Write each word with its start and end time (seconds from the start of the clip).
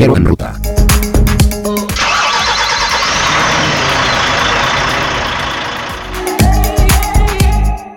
En 0.00 0.24
Ruta. 0.24 0.54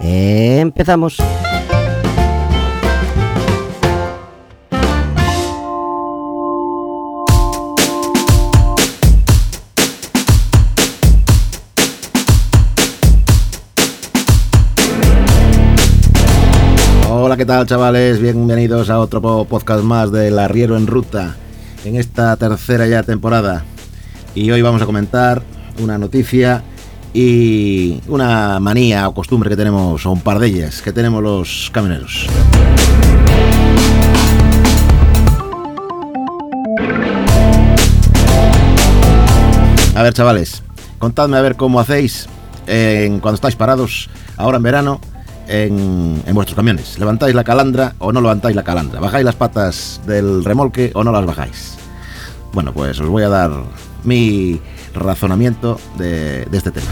Empezamos. 0.02 1.18
Hola, 17.10 17.38
¿qué 17.38 17.46
tal 17.46 17.68
chavales? 17.68 18.20
Bienvenidos 18.20 18.90
a 18.90 19.00
otro 19.00 19.22
po- 19.22 19.46
podcast 19.46 19.84
más 19.84 20.12
del 20.12 20.40
Arriero 20.40 20.76
en 20.78 20.88
Ruta 20.88 21.36
en 21.86 21.96
esta 21.96 22.36
tercera 22.38 22.88
ya 22.88 23.04
temporada. 23.04 23.64
Y 24.36 24.52
hoy 24.52 24.62
vamos 24.62 24.82
a 24.82 24.86
comentar 24.86 25.42
una 25.80 25.98
noticia 25.98 26.64
y 27.14 28.02
una 28.08 28.60
manía 28.60 29.08
o 29.08 29.14
costumbre 29.14 29.50
que 29.50 29.58
tenemos, 29.58 30.06
o 30.06 30.12
un 30.12 30.22
par 30.22 30.40
de 30.40 30.48
ellas, 30.48 30.82
que 30.82 30.94
tenemos 30.94 31.22
los 31.22 31.70
camioneros. 31.74 32.28
A 39.94 40.04
ver 40.04 40.14
chavales, 40.14 40.64
contadme 41.00 41.38
a 41.38 41.42
ver 41.42 41.58
cómo 41.58 41.80
hacéis 41.80 42.28
en, 42.66 43.20
cuando 43.20 43.36
estáis 43.36 43.56
parados 43.56 44.10
ahora 44.38 44.58
en 44.58 44.64
verano 44.64 45.02
en, 45.52 46.24
vuestros 46.34 46.56
camiones. 46.56 46.98
¿Levantáis 46.98 47.36
la 47.36 47.44
calandra 47.44 47.96
o 48.00 48.12
no 48.12 48.22
levantáis 48.22 48.56
la 48.56 48.64
calandra? 48.64 49.00
¿Bajáis 49.00 49.26
las 49.26 49.36
patas 49.36 50.02
del 50.06 50.44
remolque 50.44 50.92
o 50.94 51.04
no 51.04 51.12
las 51.12 51.26
bajáis? 51.26 51.78
Bueno, 52.54 52.74
pues 52.74 53.00
os 53.00 53.10
voy 53.10 53.24
a 53.24 53.30
dar 53.30 53.52
mi 54.04 54.60
razonamiento 54.94 55.80
de 55.98 56.48
este 56.52 56.72
tema. 56.72 56.88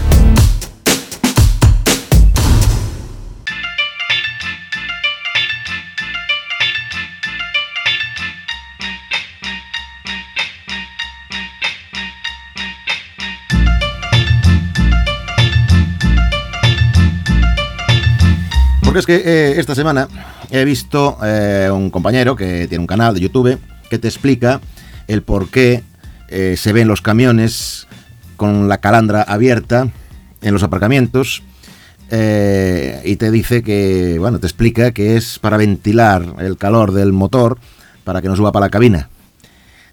Es 19.00 19.06
que 19.06 19.16
eh, 19.16 19.58
esta 19.58 19.74
semana 19.74 20.08
he 20.50 20.64
visto 20.64 21.16
eh, 21.24 21.70
un 21.72 21.90
compañero 21.90 22.36
que 22.36 22.68
tiene 22.68 22.82
un 22.82 22.86
canal 22.86 23.14
de 23.14 23.20
YouTube 23.20 23.58
que 23.88 23.98
te 23.98 24.08
explica 24.08 24.60
el 25.08 25.22
por 25.22 25.48
qué 25.48 25.82
eh, 26.28 26.56
se 26.58 26.72
ven 26.72 26.86
los 26.86 27.00
camiones 27.00 27.88
con 28.36 28.68
la 28.68 28.78
calandra 28.78 29.22
abierta 29.22 29.88
en 30.42 30.52
los 30.52 30.62
aparcamientos 30.62 31.42
y 32.12 33.16
te 33.16 33.30
dice 33.30 33.62
que, 33.62 34.18
bueno, 34.18 34.40
te 34.40 34.46
explica 34.48 34.90
que 34.90 35.16
es 35.16 35.38
para 35.38 35.56
ventilar 35.56 36.34
el 36.40 36.56
calor 36.56 36.90
del 36.90 37.12
motor 37.12 37.58
para 38.02 38.20
que 38.20 38.28
no 38.28 38.34
suba 38.34 38.50
para 38.50 38.66
la 38.66 38.70
cabina. 38.70 39.08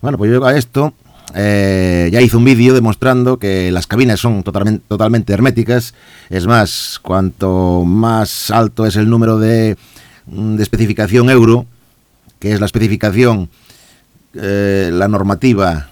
Bueno, 0.01 0.17
pues 0.17 0.31
yo 0.31 0.43
a 0.43 0.57
esto 0.57 0.95
eh, 1.39 2.09
ya 2.11 2.19
hice 2.21 2.35
un 2.35 2.43
vídeo 2.45 2.73
demostrando 2.73 3.37
que 3.37 3.71
las 3.71 3.85
cabinas 3.85 4.19
son 4.19 4.41
totalmente, 4.41 4.83
totalmente 4.87 5.33
herméticas. 5.33 5.93
Es 6.29 6.47
más, 6.47 6.99
cuanto 7.01 7.83
más 7.85 8.49
alto 8.49 8.85
es 8.87 8.95
el 8.95 9.07
número 9.07 9.37
de, 9.37 9.77
mm, 10.25 10.55
de 10.55 10.63
especificación 10.63 11.29
euro, 11.29 11.65
que 12.39 12.53
es 12.53 12.59
la 12.59 12.65
especificación, 12.65 13.49
eh, 14.33 14.89
la 14.91 15.07
normativa 15.07 15.89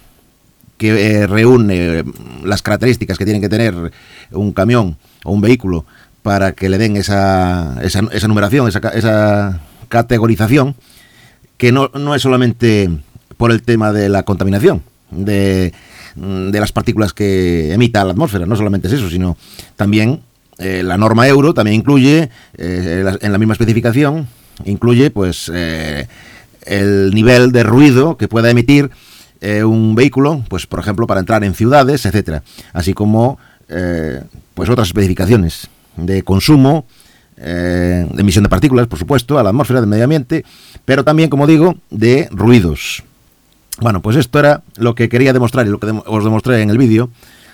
que 0.77 0.89
eh, 1.21 1.27
reúne 1.27 2.03
mm, 2.03 2.45
las 2.45 2.61
características 2.63 3.17
que 3.17 3.25
tienen 3.25 3.41
que 3.41 3.49
tener 3.49 3.73
un 4.31 4.51
camión 4.51 4.97
o 5.23 5.31
un 5.31 5.41
vehículo 5.41 5.85
para 6.23 6.53
que 6.53 6.69
le 6.69 6.77
den 6.79 6.97
esa, 6.97 7.77
esa, 7.83 8.01
esa 8.11 8.27
numeración, 8.27 8.67
esa, 8.67 8.81
ca- 8.81 8.89
esa 8.89 9.61
categorización, 9.89 10.75
que 11.57 11.71
no 11.71 12.15
es 12.15 12.21
solamente 12.23 12.89
por 13.37 13.51
el 13.51 13.61
tema 13.61 13.93
de 13.93 14.09
la 14.09 14.23
contaminación, 14.23 14.81
de, 15.15 15.73
mm, 16.15 16.49
de 16.51 16.59
las 16.59 16.71
partículas 16.71 17.13
que 17.13 17.73
emita 17.73 18.03
la 18.03 18.11
atmósfera, 18.11 18.45
no 18.45 18.55
solamente 18.55 18.87
es 18.87 18.93
eso, 18.93 19.09
sino 19.09 19.37
también 19.75 20.21
eh, 20.57 20.83
la 20.83 20.97
norma 20.97 21.27
euro 21.27 21.53
también 21.53 21.75
incluye, 21.75 22.29
eh, 22.57 23.17
en 23.21 23.31
la 23.31 23.37
misma 23.37 23.53
especificación, 23.53 24.27
incluye 24.63 25.11
pues 25.11 25.51
eh, 25.53 26.07
el 26.65 27.11
nivel 27.13 27.51
de 27.51 27.63
ruido 27.63 28.17
que 28.17 28.27
pueda 28.27 28.49
emitir 28.49 28.89
un 29.63 29.93
vehículo, 29.93 30.43
pues 30.49 30.65
por 30.65 30.79
ejemplo 30.79 31.05
para 31.05 31.19
entrar 31.19 31.43
en 31.43 31.53
ciudades, 31.53 32.07
etcétera, 32.07 32.41
así 32.73 32.95
como 32.95 33.37
pues 34.55 34.69
otras 34.71 34.87
especificaciones 34.87 35.67
de 35.97 36.23
consumo, 36.23 36.87
de 37.37 38.07
emisión 38.17 38.43
de 38.43 38.49
partículas, 38.49 38.87
por 38.87 38.97
supuesto, 38.97 39.37
a 39.37 39.43
la 39.43 39.49
atmósfera, 39.49 39.81
del 39.81 39.89
medio 39.89 40.05
ambiente, 40.05 40.43
pero 40.83 41.03
también, 41.03 41.29
como 41.29 41.45
digo, 41.45 41.75
de 41.91 42.27
ruidos. 42.31 43.03
Bueno, 43.79 44.01
pues 44.01 44.15
esto 44.15 44.39
era 44.39 44.61
lo 44.77 44.95
que 44.95 45.09
quería 45.09 45.33
demostrar 45.33 45.65
y 45.67 45.69
lo 45.69 45.79
que 45.79 45.87
os 46.05 46.23
demostré 46.23 46.61
en 46.61 46.69
el 46.69 46.77
vídeo 46.77 47.09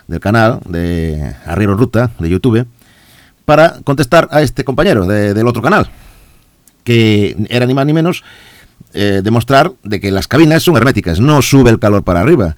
del 0.07 0.19
canal 0.19 0.59
de 0.67 1.35
Arriero 1.45 1.75
Ruta 1.75 2.11
de 2.19 2.29
YouTube 2.29 2.67
para 3.45 3.79
contestar 3.83 4.27
a 4.31 4.41
este 4.41 4.63
compañero 4.63 5.05
de- 5.05 5.33
del 5.33 5.47
otro 5.47 5.61
canal, 5.61 5.89
que 6.83 7.35
era 7.49 7.65
ni 7.65 7.73
más 7.73 7.85
ni 7.85 7.93
menos 7.93 8.23
eh, 8.93 9.21
demostrar 9.23 9.71
de 9.83 9.99
que 9.99 10.11
las 10.11 10.27
cabinas 10.27 10.63
son 10.63 10.75
herméticas, 10.77 11.19
no 11.19 11.41
sube 11.41 11.69
el 11.69 11.79
calor 11.79 12.03
para 12.03 12.19
arriba. 12.21 12.55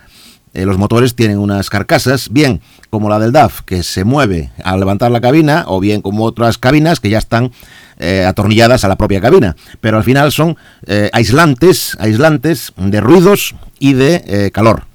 Eh, 0.54 0.66
los 0.66 0.78
motores 0.78 1.16
tienen 1.16 1.40
unas 1.40 1.70
carcasas, 1.70 2.30
bien 2.32 2.62
como 2.92 3.10
la 3.10 3.18
del 3.18 3.32
DAF, 3.32 3.62
que 3.62 3.82
se 3.82 4.04
mueve 4.04 4.52
al 4.64 4.80
levantar 4.80 5.10
la 5.12 5.20
cabina, 5.20 5.66
o 5.68 5.80
bien 5.80 6.02
como 6.02 6.26
otras 6.26 6.60
cabinas 6.60 7.00
que 7.00 7.10
ya 7.10 7.18
están 7.18 7.52
eh, 7.98 8.24
atornilladas 8.28 8.84
a 8.84 8.88
la 8.88 8.96
propia 8.96 9.20
cabina. 9.20 9.56
Pero 9.82 9.98
al 9.98 10.04
final 10.04 10.32
son 10.32 10.56
eh, 10.86 11.10
aislantes, 11.12 11.98
aislantes 12.00 12.72
de 12.78 13.02
ruidos 13.02 13.56
y 13.80 13.94
de 13.94 14.52
calor. 14.54 14.86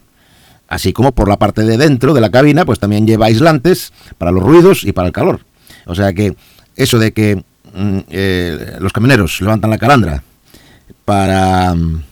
Así 0.69 0.93
como 0.93 1.13
por 1.13 1.29
la 1.29 1.39
parte 1.39 1.63
de 1.63 1.77
dentro 1.77 2.15
de 2.15 2.21
la 2.21 2.31
cabina, 2.31 2.65
pues 2.65 2.79
también 2.79 3.07
lleva 3.07 3.27
aislantes 3.27 3.93
para 4.17 4.31
los 4.31 4.43
ruidos 4.43 4.85
y 4.85 4.93
para 4.93 5.09
el 5.09 5.13
calor. 5.13 5.41
O 5.87 5.95
sea 5.95 6.13
que 6.13 6.37
eso 6.77 6.99
de 6.99 7.13
que 7.13 7.43
mm, 7.75 7.99
los 8.79 8.93
camioneros 8.93 9.41
levantan 9.41 9.71
la 9.71 9.79
calandra 9.79 10.23
para 11.05 11.75
mm, 11.75 12.03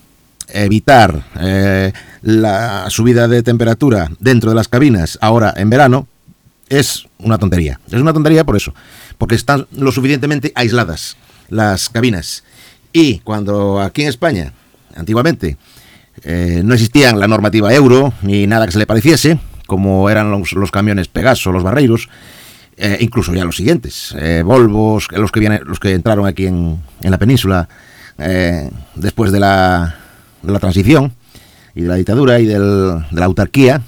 evitar 0.64 1.22
eh, 1.40 1.92
la 2.22 2.88
subida 2.88 3.28
de 3.28 3.42
temperatura 3.42 4.10
dentro 4.18 4.50
de 4.50 4.56
las 4.56 4.68
cabinas 4.68 5.18
ahora 5.20 5.52
en 5.56 5.70
verano 5.70 6.08
es 6.68 7.06
una 7.18 7.38
tontería. 7.38 7.78
Es 7.86 8.00
una 8.00 8.12
tontería 8.12 8.44
por 8.44 8.56
eso, 8.56 8.74
porque 9.18 9.34
están 9.34 9.66
lo 9.72 9.92
suficientemente 9.92 10.52
aisladas 10.54 11.16
las 11.48 11.88
cabinas. 11.88 12.42
Y 12.92 13.18
cuando 13.18 13.80
aquí 13.80 14.02
en 14.02 14.08
España, 14.08 14.52
antiguamente, 14.96 15.56
eh, 16.22 16.62
no 16.64 16.74
existían 16.74 17.20
la 17.20 17.28
normativa 17.28 17.72
euro 17.72 18.12
ni 18.22 18.46
nada 18.46 18.66
que 18.66 18.72
se 18.72 18.78
le 18.78 18.86
pareciese, 18.86 19.38
como 19.66 20.10
eran 20.10 20.30
los, 20.30 20.70
camiones 20.72 21.08
Pegaso, 21.08 21.52
los 21.52 21.62
Barreiros, 21.62 22.08
eh, 22.76 22.98
incluso 23.00 23.32
ya 23.32 23.44
los 23.44 23.56
siguientes, 23.56 24.14
Volvos, 24.44 25.08
los 25.12 25.30
que, 25.30 25.40
vienen, 25.40 25.60
los 25.64 25.78
que 25.78 25.92
entraron 25.92 26.26
aquí 26.26 26.46
en, 26.46 26.80
en 27.00 27.10
la 27.10 27.18
península 27.18 27.68
después 28.96 29.30
de 29.30 29.40
la, 29.40 30.05
de 30.46 30.52
la 30.52 30.58
transición 30.58 31.12
y 31.74 31.82
de 31.82 31.88
la 31.88 31.96
dictadura 31.96 32.38
y 32.40 32.46
del- 32.46 33.04
de 33.10 33.20
la 33.20 33.26
autarquía, 33.26 33.82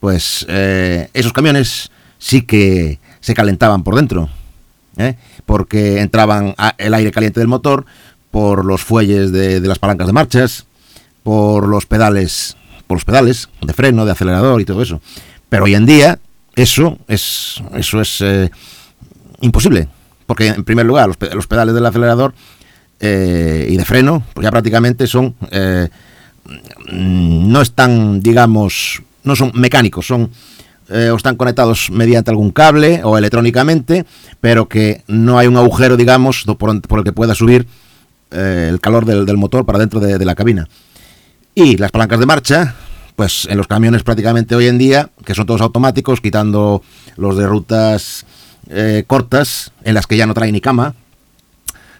pues 0.00 0.44
eh, 0.48 1.08
esos 1.14 1.32
camiones 1.32 1.90
sí 2.18 2.42
que 2.42 2.98
se 3.20 3.34
calentaban 3.34 3.82
por 3.82 3.94
dentro, 3.96 4.28
¿eh? 4.98 5.16
porque 5.46 6.00
entraban 6.00 6.54
el 6.78 6.94
aire 6.94 7.10
caliente 7.12 7.40
del 7.40 7.48
motor 7.48 7.86
por 8.30 8.64
los 8.64 8.82
fuelles 8.82 9.32
de, 9.32 9.60
de 9.60 9.68
las 9.68 9.78
palancas 9.78 10.06
de 10.06 10.12
marchas, 10.12 10.66
por 11.22 11.66
los 11.66 11.86
pedales, 11.86 12.56
por 12.86 12.96
los 12.98 13.04
pedales 13.04 13.48
de 13.62 13.72
freno, 13.72 14.04
de 14.04 14.12
acelerador 14.12 14.60
y 14.60 14.64
todo 14.64 14.82
eso. 14.82 15.00
Pero 15.48 15.64
hoy 15.64 15.74
en 15.74 15.86
día 15.86 16.18
eso 16.54 16.98
es 17.08 17.62
eso 17.74 18.00
es 18.00 18.20
eh, 18.20 18.50
imposible, 19.40 19.88
porque 20.26 20.48
en 20.48 20.64
primer 20.64 20.86
lugar 20.86 21.08
los 21.34 21.46
pedales 21.46 21.74
del 21.74 21.86
acelerador 21.86 22.34
eh, 22.98 23.66
y 23.68 23.76
de 23.76 23.84
freno, 23.84 24.22
pues 24.32 24.44
ya 24.44 24.50
prácticamente 24.50 25.06
son 25.06 25.34
eh, 25.50 25.88
no 26.90 27.60
están, 27.60 28.20
digamos, 28.20 29.02
no 29.22 29.36
son 29.36 29.52
mecánicos, 29.54 30.06
son 30.06 30.30
eh, 30.88 31.10
o 31.10 31.16
están 31.16 31.36
conectados 31.36 31.90
mediante 31.90 32.30
algún 32.30 32.52
cable 32.52 33.02
o 33.04 33.18
electrónicamente, 33.18 34.06
pero 34.40 34.68
que 34.68 35.02
no 35.08 35.38
hay 35.38 35.46
un 35.46 35.56
agujero, 35.56 35.96
digamos, 35.96 36.44
por, 36.58 36.70
el 36.70 37.04
que 37.04 37.12
pueda 37.12 37.34
subir 37.34 37.66
el 38.30 38.80
calor 38.80 39.04
del, 39.04 39.36
motor 39.36 39.64
para 39.64 39.78
dentro 39.78 40.00
de, 40.00 40.24
la 40.24 40.34
cabina. 40.34 40.68
Y 41.54 41.76
las 41.76 41.90
palancas 41.90 42.20
de 42.20 42.26
marcha, 42.26 42.74
pues 43.14 43.46
en 43.50 43.56
los 43.56 43.66
camiones 43.66 44.02
prácticamente 44.04 44.54
hoy 44.54 44.68
en 44.68 44.78
día, 44.78 45.10
que 45.24 45.34
son 45.34 45.46
todos 45.46 45.60
automáticos, 45.60 46.20
quitando 46.20 46.82
los 47.16 47.36
de 47.36 47.46
rutas 47.46 48.24
cortas, 49.06 49.72
en 49.84 49.94
las 49.94 50.06
que 50.06 50.16
ya 50.16 50.26
no 50.26 50.34
trae 50.34 50.52
ni 50.52 50.60
cama, 50.60 50.94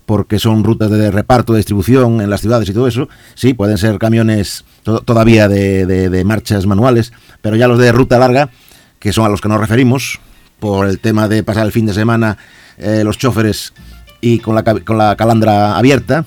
porque 0.07 0.39
son 0.39 0.65
rutas 0.65 0.91
de 0.91 1.11
reparto, 1.11 1.53
de 1.53 1.59
distribución 1.59 2.21
en 2.21 2.31
las 2.31 2.41
ciudades 2.41 2.69
y 2.69 2.73
todo 2.73 2.87
eso, 2.87 3.09
sí, 3.35 3.55
pueden 3.55 3.77
ser 3.77 3.99
camiones 3.99 4.65
todavía 5.05 5.49
de, 5.49 6.23
marchas 6.25 6.65
manuales, 6.67 7.13
pero 7.43 7.57
ya 7.57 7.69
los 7.69 7.79
de 7.79 7.93
ruta 7.93 8.19
larga, 8.19 8.51
que 8.99 9.13
son 9.13 9.27
a 9.27 9.29
los 9.29 9.41
que 9.41 9.49
nos 9.49 9.61
referimos, 9.61 10.21
por 10.61 10.87
el 10.87 11.01
tema 11.01 11.29
de 11.29 11.43
pasar 11.43 11.67
el 11.67 11.73
fin 11.73 11.85
de 11.85 11.93
semana 11.93 12.39
eh, 12.79 13.03
los 13.05 13.19
choferes 13.19 13.75
y 14.23 14.39
con 14.39 14.55
la, 14.55 15.17
calandra 15.17 15.77
abierta, 15.77 16.25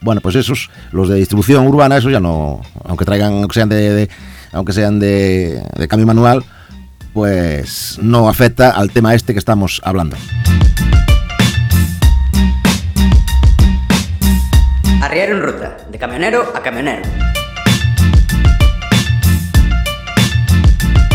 bueno, 0.00 0.20
pues 0.20 0.34
esos, 0.34 0.70
los 0.90 1.08
de 1.08 1.16
distribución 1.16 1.66
urbana, 1.66 1.98
esos 1.98 2.10
ya 2.10 2.20
no, 2.20 2.62
aunque 2.84 3.04
traigan, 3.04 3.34
aunque 3.34 3.54
sean 3.54 3.68
de, 3.68 4.08
aunque 4.52 4.72
sean 4.72 4.98
de 4.98 5.86
cambio 5.88 6.06
manual, 6.06 6.44
pues 7.12 7.98
no 8.00 8.28
afecta 8.28 8.70
al 8.70 8.90
tema 8.90 9.14
este 9.14 9.32
que 9.32 9.38
estamos 9.38 9.80
hablando. 9.84 10.16
Arriero 15.00 15.36
en 15.36 15.42
ruta, 15.42 15.76
de 15.90 15.96
camionero 15.96 16.52
a 16.56 16.60
camionero. 16.60 17.02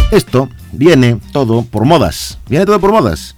Esto 0.09 0.49
viene 0.71 1.19
todo 1.33 1.63
por 1.63 1.83
modas, 1.83 2.39
viene 2.47 2.65
todo 2.65 2.79
por 2.79 2.93
modas. 2.93 3.35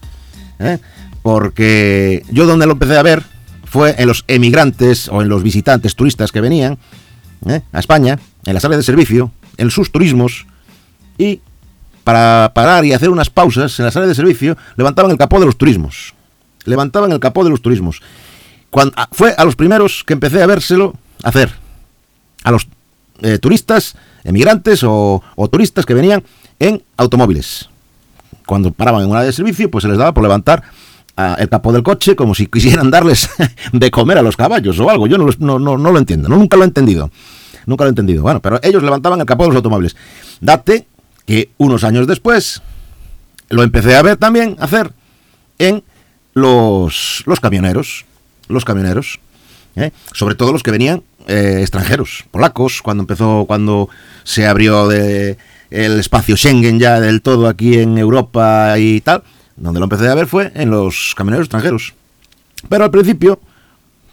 ¿eh? 0.59 0.77
Porque 1.23 2.23
yo 2.29 2.45
donde 2.45 2.67
lo 2.67 2.73
empecé 2.73 2.95
a 2.95 3.01
ver 3.01 3.23
fue 3.63 3.95
en 3.97 4.07
los 4.07 4.23
emigrantes 4.27 5.09
o 5.09 5.23
en 5.23 5.29
los 5.29 5.41
visitantes 5.41 5.95
turistas 5.95 6.31
que 6.31 6.41
venían 6.41 6.77
¿eh? 7.47 7.61
a 7.71 7.79
España, 7.79 8.19
en 8.45 8.53
las 8.53 8.63
áreas 8.65 8.79
de 8.79 8.83
servicio, 8.83 9.31
en 9.57 9.71
sus 9.71 9.91
turismos, 9.91 10.45
y 11.17 11.41
para 12.03 12.51
parar 12.53 12.85
y 12.85 12.93
hacer 12.93 13.09
unas 13.09 13.31
pausas 13.31 13.79
en 13.79 13.85
las 13.85 13.95
áreas 13.95 14.09
de 14.09 14.15
servicio, 14.15 14.55
levantaban 14.75 15.09
el 15.09 15.17
capó 15.17 15.39
de 15.39 15.47
los 15.47 15.57
turismos. 15.57 16.13
Levantaban 16.65 17.11
el 17.11 17.19
capó 17.19 17.43
de 17.43 17.49
los 17.49 17.61
turismos. 17.63 18.01
Ah, 18.95 19.07
fue 19.11 19.33
a 19.37 19.45
los 19.45 19.55
primeros 19.55 20.03
que 20.05 20.13
empecé 20.13 20.41
a 20.41 20.47
vérselo 20.47 20.93
hacer. 21.23 21.51
A 22.43 22.51
los 22.51 22.67
eh, 23.21 23.39
turistas, 23.39 23.95
emigrantes 24.23 24.81
o, 24.83 25.21
turistas 25.51 25.85
que 25.85 25.93
venían 25.93 26.23
en 26.59 26.83
automóviles. 26.97 27.69
Cuando 28.45 28.71
paraban 28.71 29.03
en 29.03 29.09
una 29.09 29.23
de 29.23 29.31
servicio, 29.31 29.71
pues 29.71 29.83
se 29.83 29.87
les 29.87 29.97
daba 29.97 30.13
por 30.13 30.23
levantar 30.23 30.63
ah, 31.17 31.35
el 31.39 31.49
capó 31.49 31.71
del 31.71 31.83
coche 31.83 32.15
como 32.15 32.35
si 32.35 32.47
quisieran 32.51 32.91
darles 32.91 33.29
de 33.71 33.91
comer 33.91 34.17
a 34.17 34.21
los 34.21 34.35
caballos 34.35 34.79
o 34.79 34.89
algo. 34.89 35.07
Yo 35.07 35.17
no, 35.17 35.29
no, 35.39 35.59
no, 35.59 35.77
no 35.77 35.91
lo 35.91 35.97
entiendo, 35.97 36.29
nunca 36.29 36.57
lo 36.57 36.63
he 36.63 36.67
entendido. 36.67 37.09
Nunca 37.65 37.83
lo 37.83 37.89
he 37.89 37.91
entendido. 37.91 38.21
Bueno, 38.21 38.41
pero 38.41 38.59
ellos 38.61 38.83
levantaban 38.83 39.19
el 39.19 39.25
capó 39.25 39.43
de 39.43 39.49
los 39.49 39.55
automóviles. 39.55 39.95
Date 40.39 40.85
que 41.25 41.49
unos 41.57 41.83
años 41.83 42.05
después 42.05 42.61
lo 43.49 43.63
empecé 43.63 43.95
a 43.95 44.01
ver 44.01 44.17
también 44.17 44.55
hacer 44.59 44.91
en 45.57 45.83
los, 46.33 47.23
los 47.25 47.39
camioneros, 47.39 48.05
los 48.47 48.65
camioneros, 48.65 49.19
¿eh? 49.75 49.91
sobre 50.13 50.35
todo 50.35 50.51
los 50.51 50.63
que 50.63 50.71
venían 50.71 51.03
eh, 51.27 51.59
extranjeros, 51.61 52.25
polacos, 52.31 52.81
cuando 52.81 53.03
empezó, 53.03 53.45
cuando 53.47 53.89
se 54.23 54.47
abrió 54.47 54.91
el 54.91 55.99
espacio 55.99 56.37
Schengen 56.37 56.79
ya 56.79 56.99
del 56.99 57.21
todo 57.21 57.47
aquí 57.47 57.79
en 57.79 57.97
Europa 57.97 58.75
y 58.77 59.01
tal, 59.01 59.23
donde 59.55 59.79
lo 59.79 59.85
empecé 59.85 60.07
a 60.07 60.15
ver 60.15 60.27
fue 60.27 60.51
en 60.55 60.69
los 60.69 61.13
camioneros 61.15 61.45
extranjeros. 61.45 61.93
Pero 62.69 62.83
al 62.83 62.91
principio 62.91 63.39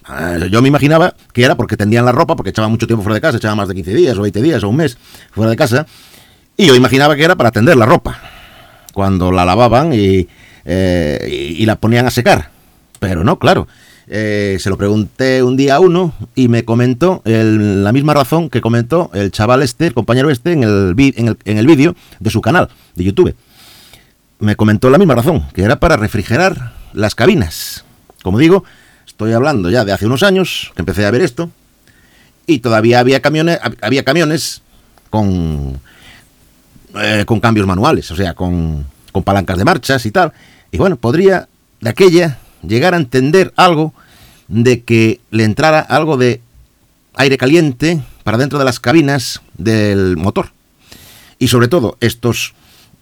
eh, 0.08 0.48
yo 0.50 0.62
me 0.62 0.68
imaginaba 0.68 1.14
que 1.32 1.44
era 1.44 1.54
porque 1.54 1.76
tendían 1.76 2.04
la 2.04 2.12
ropa, 2.12 2.36
porque 2.36 2.50
echaban 2.50 2.70
mucho 2.70 2.86
tiempo 2.86 3.02
fuera 3.02 3.14
de 3.14 3.20
casa, 3.20 3.36
echaban 3.36 3.56
más 3.56 3.68
de 3.68 3.74
15 3.74 3.94
días 3.94 4.18
o 4.18 4.22
20 4.22 4.42
días 4.42 4.62
o 4.64 4.68
un 4.68 4.76
mes 4.76 4.98
fuera 5.30 5.50
de 5.50 5.56
casa, 5.56 5.86
y 6.56 6.66
yo 6.66 6.74
imaginaba 6.74 7.16
que 7.16 7.24
era 7.24 7.36
para 7.36 7.50
tender 7.50 7.76
la 7.76 7.86
ropa, 7.86 8.20
cuando 8.92 9.30
la 9.30 9.44
lavaban 9.44 9.92
y, 9.92 10.28
eh, 10.64 11.54
y, 11.56 11.64
la 11.66 11.76
ponían 11.76 12.06
a 12.06 12.10
secar. 12.10 12.50
Pero 12.98 13.24
no, 13.24 13.38
claro. 13.38 13.66
Eh, 14.08 14.56
se 14.60 14.68
lo 14.68 14.76
pregunté 14.76 15.42
un 15.42 15.56
día 15.56 15.76
a 15.76 15.80
uno 15.80 16.12
y 16.34 16.48
me 16.48 16.64
comentó 16.64 17.22
la 17.24 17.92
misma 17.92 18.14
razón 18.14 18.50
que 18.50 18.60
comentó 18.60 19.10
el 19.14 19.30
chaval 19.30 19.62
este, 19.62 19.86
el 19.86 19.94
compañero 19.94 20.30
este, 20.30 20.52
en 20.52 20.64
el, 20.64 20.94
en 20.98 21.28
el, 21.28 21.38
en 21.44 21.58
el 21.58 21.66
vídeo 21.66 21.94
de 22.18 22.30
su 22.30 22.40
canal 22.40 22.68
de 22.94 23.04
YouTube. 23.04 23.34
Me 24.40 24.56
comentó 24.56 24.90
la 24.90 24.98
misma 24.98 25.14
razón, 25.14 25.46
que 25.54 25.62
era 25.62 25.76
para 25.76 25.96
refrigerar 25.96 26.74
las 26.92 27.14
cabinas. 27.14 27.84
Como 28.22 28.38
digo, 28.38 28.64
estoy 29.06 29.32
hablando 29.32 29.70
ya 29.70 29.84
de 29.84 29.92
hace 29.92 30.06
unos 30.06 30.22
años 30.22 30.72
que 30.74 30.82
empecé 30.82 31.06
a 31.06 31.10
ver 31.10 31.22
esto 31.22 31.50
y 32.46 32.58
todavía 32.58 32.98
había 32.98 33.22
camiones, 33.22 33.58
había 33.80 34.04
camiones 34.04 34.62
con 35.10 35.80
eh, 36.94 37.24
con 37.24 37.40
cambios 37.40 37.66
manuales, 37.66 38.10
o 38.10 38.16
sea, 38.16 38.34
con, 38.34 38.84
con 39.12 39.22
palancas 39.22 39.56
de 39.56 39.64
marchas 39.64 40.04
y 40.04 40.10
tal. 40.10 40.32
Y 40.70 40.76
bueno, 40.76 40.96
podría 40.96 41.48
de 41.80 41.88
aquella 41.88 42.38
llegar 42.66 42.94
a 42.94 42.96
entender 42.96 43.52
algo 43.56 43.92
de 44.48 44.82
que 44.82 45.20
le 45.30 45.44
entrara 45.44 45.80
algo 45.80 46.16
de 46.16 46.40
aire 47.14 47.38
caliente 47.38 48.02
para 48.24 48.38
dentro 48.38 48.58
de 48.58 48.64
las 48.64 48.80
cabinas 48.80 49.40
del 49.56 50.16
motor. 50.16 50.50
Y 51.38 51.48
sobre 51.48 51.68
todo 51.68 51.96
estos 52.00 52.54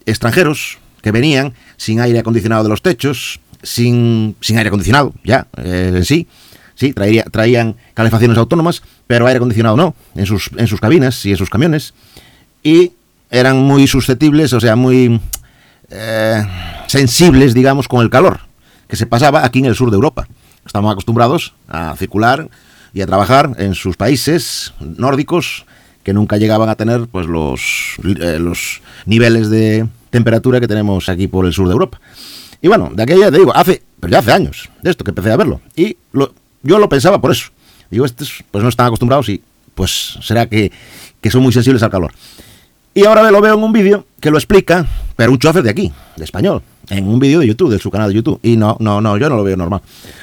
extranjeros 0.06 0.78
que 1.02 1.12
venían 1.12 1.54
sin 1.76 2.00
aire 2.00 2.18
acondicionado 2.18 2.62
de 2.62 2.68
los 2.68 2.82
techos, 2.82 3.40
sin, 3.62 4.36
sin 4.40 4.56
aire 4.58 4.68
acondicionado 4.68 5.12
ya 5.22 5.46
eh, 5.58 5.92
en 5.94 6.04
sí, 6.04 6.26
sí, 6.74 6.92
traía, 6.92 7.24
traían 7.24 7.76
calefacciones 7.94 8.38
autónomas, 8.38 8.82
pero 9.06 9.26
aire 9.26 9.36
acondicionado 9.36 9.76
no, 9.76 9.94
en 10.14 10.26
sus, 10.26 10.50
en 10.56 10.66
sus 10.66 10.80
cabinas 10.80 11.24
y 11.26 11.32
en 11.32 11.36
sus 11.36 11.50
camiones. 11.50 11.94
Y 12.62 12.92
eran 13.30 13.58
muy 13.58 13.86
susceptibles, 13.86 14.52
o 14.52 14.60
sea, 14.60 14.76
muy 14.76 15.20
eh, 15.90 16.46
sensibles, 16.86 17.54
digamos, 17.54 17.88
con 17.88 18.02
el 18.02 18.10
calor 18.10 18.49
que 18.90 18.96
se 18.96 19.06
pasaba 19.06 19.46
aquí 19.46 19.60
en 19.60 19.66
el 19.66 19.76
sur 19.76 19.90
de 19.90 19.94
Europa. 19.94 20.26
Estamos 20.66 20.90
acostumbrados 20.90 21.54
a 21.68 21.94
circular 21.96 22.50
y 22.92 23.02
a 23.02 23.06
trabajar 23.06 23.54
en 23.58 23.74
sus 23.74 23.96
países 23.96 24.74
nórdicos 24.80 25.64
que 26.02 26.12
nunca 26.12 26.38
llegaban 26.38 26.68
a 26.68 26.74
tener 26.74 27.06
pues 27.06 27.26
los, 27.26 27.96
eh, 28.04 28.38
los 28.40 28.82
niveles 29.06 29.48
de 29.48 29.86
temperatura 30.10 30.58
que 30.58 30.66
tenemos 30.66 31.08
aquí 31.08 31.28
por 31.28 31.46
el 31.46 31.52
sur 31.52 31.68
de 31.68 31.72
Europa. 31.72 32.00
Y 32.60 32.66
bueno, 32.66 32.90
de 32.92 33.02
aquella 33.04 33.30
te 33.30 33.38
digo, 33.38 33.54
hace, 33.54 33.82
pero 34.00 34.10
ya 34.10 34.18
hace 34.18 34.32
años 34.32 34.68
de 34.82 34.90
esto 34.90 35.04
que 35.04 35.12
empecé 35.12 35.30
a 35.30 35.36
verlo. 35.36 35.60
Y 35.76 35.96
yo 36.62 36.78
lo 36.78 36.88
pensaba 36.88 37.20
por 37.20 37.30
eso. 37.30 37.50
Digo, 37.90 38.04
estos 38.04 38.42
pues 38.50 38.62
no 38.62 38.68
están 38.68 38.86
acostumbrados 38.86 39.28
y 39.28 39.40
pues 39.76 40.18
será 40.20 40.46
que, 40.46 40.72
que 41.20 41.30
son 41.30 41.42
muy 41.42 41.52
sensibles 41.52 41.82
al 41.84 41.90
calor. 41.90 42.12
Y 42.92 43.04
ahora 43.04 43.30
lo 43.30 43.40
veo 43.40 43.54
en 43.54 43.62
un 43.62 43.72
vídeo 43.72 44.06
que 44.20 44.32
lo 44.32 44.36
explica, 44.36 44.84
pero 45.14 45.30
un 45.30 45.38
chofer 45.38 45.62
de 45.62 45.70
aquí, 45.70 45.92
de 46.16 46.24
español, 46.24 46.62
en 46.90 47.08
un 47.08 47.18
vídeo 47.18 47.40
de 47.40 47.46
YouTube, 47.46 47.70
de 47.70 47.78
su 47.78 47.90
canal 47.90 48.08
de 48.08 48.16
YouTube. 48.16 48.38
Y 48.42 48.56
no, 48.56 48.76
no, 48.80 49.00
no, 49.00 49.16
yo 49.16 49.30
no 49.30 49.36
lo 49.36 49.44
veo 49.44 49.56
normal. 49.56 49.80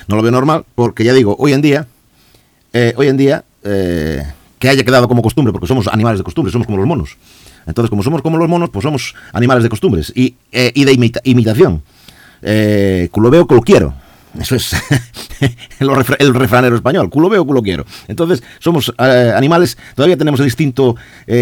No 0.07 0.15
lo 0.15 0.21
veo 0.21 0.31
normal 0.31 0.65
porque 0.75 1.03
ya 1.03 1.13
digo, 1.13 1.35
hoy 1.39 1.53
en 1.53 1.61
día, 1.61 1.87
eh, 2.73 2.93
hoy 2.97 3.07
en 3.07 3.17
día, 3.17 3.43
eh, 3.63 4.23
que 4.59 4.69
haya 4.69 4.83
quedado 4.83 5.07
como 5.07 5.21
costumbre, 5.21 5.51
porque 5.51 5.67
somos 5.67 5.87
animales 5.87 6.19
de 6.19 6.23
costumbre, 6.23 6.51
somos 6.51 6.67
como 6.67 6.77
los 6.77 6.87
monos. 6.87 7.17
Entonces, 7.65 7.89
como 7.89 8.03
somos 8.03 8.21
como 8.21 8.37
los 8.37 8.47
monos, 8.47 8.69
pues 8.69 8.83
somos 8.83 9.15
animales 9.33 9.63
de 9.63 9.69
costumbres 9.69 10.11
y, 10.15 10.35
eh, 10.51 10.71
y 10.73 10.85
de 10.85 11.11
imitación. 11.23 11.81
culo 13.11 13.29
veo, 13.29 13.47
culo 13.47 13.61
quiero. 13.61 13.93
Eso 14.39 14.55
es 14.55 14.75
el, 15.79 16.33
refranero 16.33 16.75
español. 16.75 17.09
Culo 17.09 17.29
veo, 17.29 17.45
culo 17.45 17.61
quiero. 17.61 17.85
Entonces, 18.07 18.43
somos 18.59 18.93
animales, 18.97 19.77
todavía 19.95 20.17
tenemos 20.17 20.39
el 20.39 20.45
instinto 20.45 20.95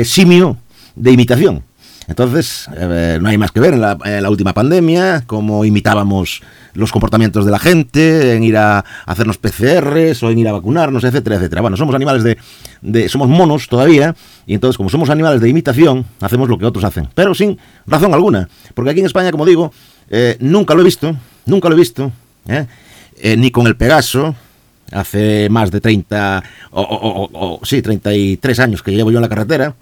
simio 0.03 0.57
de 0.95 1.11
imitación. 1.11 1.63
Entonces, 2.07 2.69
eh, 2.77 3.17
no 3.19 3.29
hay 3.29 3.37
más 3.37 3.51
que 3.51 3.59
ver 3.59 3.73
en 3.73 3.81
la, 3.81 4.29
última 4.29 4.53
pandemia, 4.53 5.23
cómo 5.25 5.65
imitábamos 5.65 6.41
los 6.73 6.91
comportamientos 6.91 7.45
de 7.45 7.51
la 7.51 7.59
gente, 7.59 8.35
en 8.35 8.43
ir 8.43 8.57
a, 8.57 8.85
hacernos 9.05 9.37
PCRs 9.37 10.21
o 10.23 10.29
en 10.29 10.39
ir 10.39 10.47
a 10.47 10.51
vacunarnos, 10.51 11.03
etcétera, 11.03 11.37
etcétera. 11.37 11.61
Bueno, 11.61 11.77
somos 11.77 11.95
animales 11.95 12.23
de, 12.23 13.09
somos 13.09 13.27
monos 13.27 13.67
todavía, 13.67 14.15
y 14.45 14.53
entonces 14.53 14.77
como 14.77 14.89
somos 14.89 15.09
animales 15.09 15.41
de 15.41 15.49
imitación, 15.49 16.05
hacemos 16.21 16.47
lo 16.47 16.57
que 16.57 16.65
otros 16.65 16.83
hacen, 16.83 17.09
pero 17.15 17.33
sin 17.33 17.57
razón 17.87 18.13
alguna, 18.13 18.47
porque 18.73 18.91
aquí 18.91 18.99
en 18.99 19.07
España, 19.07 19.31
como 19.31 19.45
digo, 19.45 19.71
eh, 20.09 20.37
nunca 20.39 20.75
lo 20.75 20.81
he 20.81 20.85
visto, 20.85 21.15
nunca 21.45 21.69
lo 21.69 21.75
he 21.75 21.79
visto, 21.79 22.11
¿eh? 22.47 22.67
ni 23.37 23.49
con 23.49 23.65
el 23.65 23.75
Pegaso, 23.77 24.35
hace 24.91 25.47
más 25.49 25.71
de 25.71 25.81
30, 25.81 26.43
o, 26.71 26.81
o, 26.81 27.29
o, 27.33 27.65
sí, 27.65 27.81
33 27.81 28.59
años 28.59 28.83
que 28.83 28.91
llevo 28.91 29.09
yo 29.09 29.17
en 29.17 29.23
la 29.23 29.29
carretera, 29.29 29.73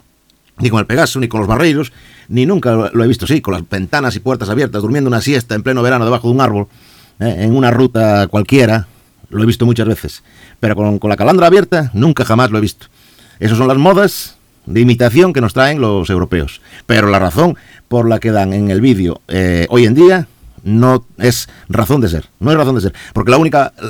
ni 0.58 0.70
con 0.70 0.80
el 0.80 0.86
Pegaso, 0.86 1.20
ni 1.20 1.28
con 1.28 1.40
los 1.40 1.48
barreiros, 1.48 1.92
ni 2.28 2.46
nunca 2.46 2.90
lo 2.92 3.04
he 3.04 3.08
visto 3.08 3.24
así, 3.24 3.40
con 3.40 3.54
las 3.54 3.68
ventanas 3.68 4.16
y 4.16 4.20
puertas 4.20 4.48
abiertas, 4.48 4.82
durmiendo 4.82 5.08
una 5.08 5.20
siesta 5.20 5.54
en 5.54 5.62
pleno 5.62 5.82
verano 5.82 6.04
debajo 6.04 6.28
de 6.28 6.34
un 6.34 6.40
árbol, 6.40 6.68
eh, 7.20 7.36
en 7.38 7.54
una 7.54 7.70
ruta 7.70 8.26
cualquiera, 8.28 8.86
lo 9.30 9.42
he 9.42 9.46
visto 9.46 9.66
muchas 9.66 9.86
veces. 9.86 10.22
Pero 10.60 10.76
con, 10.76 11.10
la 11.10 11.16
calandra 11.16 11.46
abierta, 11.46 11.90
nunca 11.92 12.24
jamás 12.24 12.50
lo 12.50 12.58
he 12.58 12.60
visto. 12.60 12.86
Esas 13.40 13.58
son 13.58 13.68
las 13.68 13.76
modas 13.76 14.36
de 14.66 14.80
imitación 14.80 15.32
que 15.32 15.40
nos 15.40 15.52
traen 15.52 15.80
los 15.80 16.08
europeos. 16.08 16.60
Pero 16.86 17.08
la 17.08 17.18
razón 17.18 17.56
por 17.88 18.08
la 18.08 18.18
que 18.18 18.30
dan 18.30 18.52
en 18.52 18.70
el 18.70 18.80
vídeo 18.80 19.20
eh, 19.28 19.66
hoy 19.68 19.84
en 19.84 19.94
día 19.94 20.28
no 20.62 21.04
es 21.18 21.48
razón 21.68 22.00
de 22.00 22.08
ser. 22.08 22.26
No 22.40 22.50
es 22.50 22.56
razón 22.56 22.76
de 22.76 22.80
ser. 22.80 22.94
Porque 23.12 23.32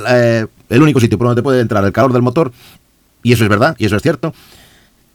eh, 0.09 0.45
el 0.69 0.81
único 0.81 0.99
sitio 0.99 1.17
por 1.17 1.27
donde 1.27 1.39
te 1.39 1.43
puede 1.43 1.61
entrar 1.61 1.85
el 1.85 1.93
calor 1.93 2.11
del 2.11 2.21
motor, 2.21 2.51
y 3.23 3.33
eso 3.33 3.43
es 3.43 3.49
verdad, 3.49 3.75
y 3.79 3.85
eso 3.85 3.95
es 3.95 4.01
cierto, 4.01 4.33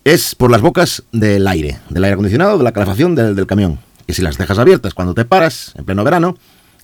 es 0.04 0.34
por 0.34 0.50
las 0.50 0.60
bocas 0.60 1.02
del 1.12 1.46
aire, 1.46 1.78
del 1.88 2.04
aire 2.04 2.14
acondicionado, 2.14 2.58
de 2.58 2.64
la 2.64 2.72
calefacción 2.72 3.14
del, 3.14 3.46
camión. 3.46 3.78
Y 4.06 4.12
si 4.12 4.22
las 4.22 4.38
dejas 4.38 4.58
abiertas 4.58 4.94
cuando 4.94 5.14
te 5.14 5.24
paras, 5.24 5.72
en 5.76 5.84
pleno 5.84 6.04
verano, 6.04 6.36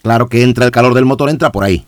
claro 0.03 0.29
que 0.29 0.43
entra 0.43 0.65
el 0.65 0.71
calor 0.71 0.95
del 0.95 1.05
motor, 1.05 1.31
entra 1.31 1.53
por 1.53 1.65
ahí. 1.65 1.85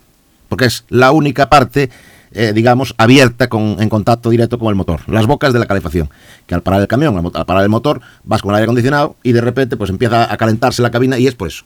Porque 0.49 0.65
es 0.65 0.85
la 0.89 1.13
única 1.13 1.49
parte 1.49 1.91
eh, 2.33 2.53
digamos, 2.55 2.95
abierta 2.99 3.49
con, 3.49 3.77
en 3.81 3.89
contacto 3.89 4.29
directo 4.29 4.59
con 4.59 4.69
el 4.69 4.75
motor, 4.75 5.01
las 5.07 5.27
bocas 5.27 5.55
de 5.55 5.59
la 5.59 5.67
calefacción, 5.67 6.11
que 6.47 6.55
al 6.55 6.63
parar 6.63 6.83
el 6.83 6.87
camión, 6.87 7.17
al 7.33 7.47
parar 7.47 7.63
el 7.63 7.71
motor, 7.71 8.03
vas 8.23 8.43
con 8.43 8.51
el 8.51 8.57
aire 8.57 8.65
acondicionado 8.65 9.17
y 9.23 9.33
de 9.33 9.41
repente 9.41 9.79
pues 9.79 9.89
empieza 9.89 10.31
a 10.31 10.37
calentarse 10.37 10.83
la 10.83 10.91
cabina 10.91 11.19
y 11.19 11.27
es 11.27 11.35
por 11.35 11.49
eso, 11.49 11.65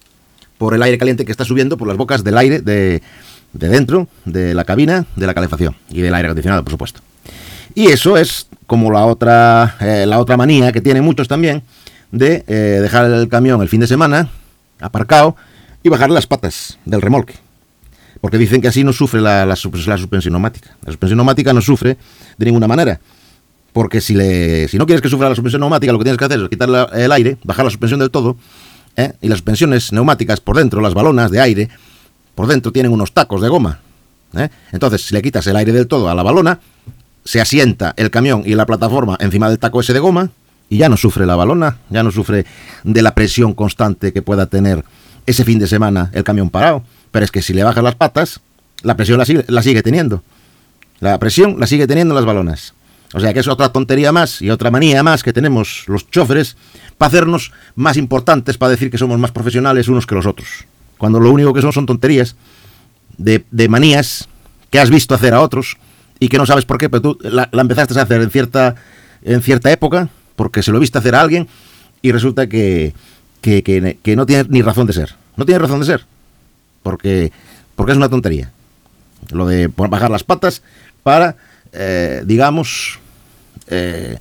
por 0.59 0.75
el 0.75 0.83
aire 0.85 0.99
caliente 0.99 1.25
que 1.25 1.33
está 1.33 1.45
subiendo 1.45 1.76
por 1.76 1.88
las 1.88 1.97
bocas 1.97 2.23
del 2.23 2.38
aire 2.38 2.61
de, 2.61 3.02
de 3.54 3.69
dentro 3.69 4.07
de 4.25 4.54
la 4.54 4.64
cabina 4.64 5.04
de 5.16 5.26
la 5.26 5.35
calefacción 5.35 5.75
y 5.90 6.00
del 6.00 6.14
aire 6.14 6.28
acondicionado, 6.28 6.62
por 6.62 6.71
supuesto. 6.71 7.00
Y 7.75 7.87
eso 7.87 8.16
es 8.16 8.47
como 8.72 8.90
la 8.90 9.04
otra, 9.04 9.76
eh, 9.80 10.06
la 10.08 10.18
otra 10.18 10.38
manía 10.38 10.72
que 10.72 10.80
tienen 10.80 11.04
muchos 11.04 11.28
también 11.28 11.62
de 12.10 12.42
eh, 12.46 12.54
dejar 12.80 13.04
el 13.04 13.28
camión 13.28 13.60
el 13.60 13.68
fin 13.68 13.80
de 13.80 13.86
semana 13.86 14.30
aparcado 14.80 15.36
y 15.82 15.90
bajar 15.90 16.08
las 16.08 16.26
patas 16.26 16.78
del 16.86 17.02
remolque. 17.02 17.34
Porque 18.22 18.38
dicen 18.38 18.62
que 18.62 18.68
así 18.68 18.82
no 18.82 18.94
sufre 18.94 19.20
la, 19.20 19.44
la, 19.44 19.56
suspensión 19.56 20.32
neumática. 20.32 20.74
La 20.86 20.90
suspensión 20.90 21.18
neumática 21.18 21.52
no 21.52 21.60
sufre 21.60 21.98
de 22.38 22.46
ninguna 22.46 22.66
manera. 22.66 22.98
Porque 23.74 24.00
si, 24.00 24.14
le, 24.14 24.66
si 24.68 24.78
no 24.78 24.86
quieres 24.86 25.02
que 25.02 25.10
sufra 25.10 25.28
la 25.28 25.34
suspensión 25.34 25.60
neumática, 25.60 25.92
lo 25.92 25.98
que 25.98 26.04
tienes 26.04 26.18
que 26.18 26.24
hacer 26.24 26.40
es 26.40 26.48
quitar 26.48 26.88
el 26.94 27.12
aire, 27.12 27.36
bajar 27.44 27.66
la 27.66 27.70
suspensión 27.70 28.00
del 28.00 28.10
todo, 28.10 28.38
¿eh? 28.96 29.12
y 29.20 29.28
las 29.28 29.36
suspensiones 29.36 29.92
neumáticas 29.92 30.40
por 30.40 30.56
dentro, 30.56 30.80
las 30.80 30.94
balonas 30.94 31.30
de 31.30 31.42
aire, 31.42 31.68
por 32.34 32.46
dentro 32.46 32.72
tienen 32.72 32.90
unos 32.90 33.12
tacos 33.12 33.42
de 33.42 33.50
goma. 33.50 33.80
Entonces, 34.72 35.02
si 35.02 35.12
le 35.12 35.20
quitas 35.20 35.46
el 35.46 35.56
aire 35.56 35.72
del 35.72 35.86
todo 35.86 36.08
a 36.08 36.14
la 36.14 36.22
balona, 36.22 36.58
se 37.24 37.40
asienta 37.40 37.94
el 37.96 38.10
camión 38.10 38.42
y 38.44 38.54
la 38.54 38.66
plataforma 38.66 39.16
encima 39.20 39.48
del 39.48 39.58
taco 39.58 39.80
ese 39.80 39.92
de 39.92 40.00
goma 40.00 40.30
y 40.68 40.78
ya 40.78 40.88
no 40.88 40.96
sufre 40.96 41.26
la 41.26 41.36
balona, 41.36 41.78
ya 41.90 42.02
no 42.02 42.10
sufre 42.10 42.46
de 42.82 43.02
la 43.02 43.14
presión 43.14 43.52
constante 43.54 44.12
que 44.12 44.22
pueda 44.22 44.46
tener 44.46 44.84
ese 45.26 45.44
fin 45.44 45.58
de 45.58 45.66
semana 45.66 46.10
el 46.14 46.24
camión 46.24 46.50
parado. 46.50 46.82
Pero 47.10 47.24
es 47.24 47.30
que 47.30 47.42
si 47.42 47.52
le 47.52 47.62
bajas 47.62 47.84
las 47.84 47.94
patas, 47.94 48.40
la 48.82 48.96
presión 48.96 49.18
la 49.18 49.24
sigue, 49.24 49.44
la 49.48 49.62
sigue 49.62 49.82
teniendo. 49.82 50.22
La 51.00 51.18
presión 51.18 51.60
la 51.60 51.66
sigue 51.66 51.86
teniendo 51.86 52.14
las 52.14 52.24
balonas. 52.24 52.74
O 53.12 53.20
sea 53.20 53.34
que 53.34 53.40
es 53.40 53.48
otra 53.48 53.68
tontería 53.68 54.12
más 54.12 54.40
y 54.40 54.48
otra 54.48 54.70
manía 54.70 55.02
más 55.02 55.22
que 55.22 55.32
tenemos 55.32 55.84
los 55.86 56.10
choferes 56.10 56.56
para 56.96 57.08
hacernos 57.08 57.52
más 57.74 57.98
importantes, 57.98 58.56
para 58.56 58.70
decir 58.70 58.90
que 58.90 58.96
somos 58.96 59.18
más 59.18 59.30
profesionales 59.30 59.88
unos 59.88 60.06
que 60.06 60.14
los 60.14 60.24
otros. 60.24 60.64
Cuando 60.96 61.20
lo 61.20 61.30
único 61.30 61.52
que 61.52 61.60
son 61.60 61.72
son 61.72 61.84
tonterías 61.84 62.36
de, 63.18 63.44
de 63.50 63.68
manías 63.68 64.28
que 64.70 64.80
has 64.80 64.88
visto 64.88 65.14
hacer 65.14 65.34
a 65.34 65.42
otros 65.42 65.76
y 66.22 66.28
que 66.28 66.38
no 66.38 66.46
sabes 66.46 66.64
por 66.64 66.78
qué, 66.78 66.88
pero 66.88 67.00
tú 67.00 67.18
la, 67.20 67.48
empezaste 67.52 67.98
a 67.98 68.04
hacer 68.04 68.22
en 68.22 68.30
cierta, 68.30 68.76
en 69.24 69.42
cierta 69.42 69.72
época, 69.72 70.08
porque 70.36 70.62
se 70.62 70.70
lo 70.70 70.78
viste 70.78 70.96
hacer 70.96 71.16
a 71.16 71.20
alguien, 71.20 71.48
y 72.00 72.12
resulta 72.12 72.46
que, 72.46 72.94
que, 73.40 74.14
no 74.16 74.24
tiene 74.24 74.46
ni 74.48 74.62
razón 74.62 74.86
de 74.86 74.92
ser. 74.92 75.16
No 75.36 75.44
tiene 75.44 75.58
razón 75.58 75.80
de 75.80 75.86
ser, 75.86 76.06
porque, 76.84 77.32
porque 77.74 77.90
es 77.90 77.98
una 77.98 78.08
tontería. 78.08 78.52
Lo 79.32 79.48
de 79.48 79.66
bajar 79.66 80.12
las 80.12 80.22
patas 80.22 80.62
para, 81.02 81.34
eh, 81.72 82.22
digamos, 82.24 83.00
eh, 83.66 84.18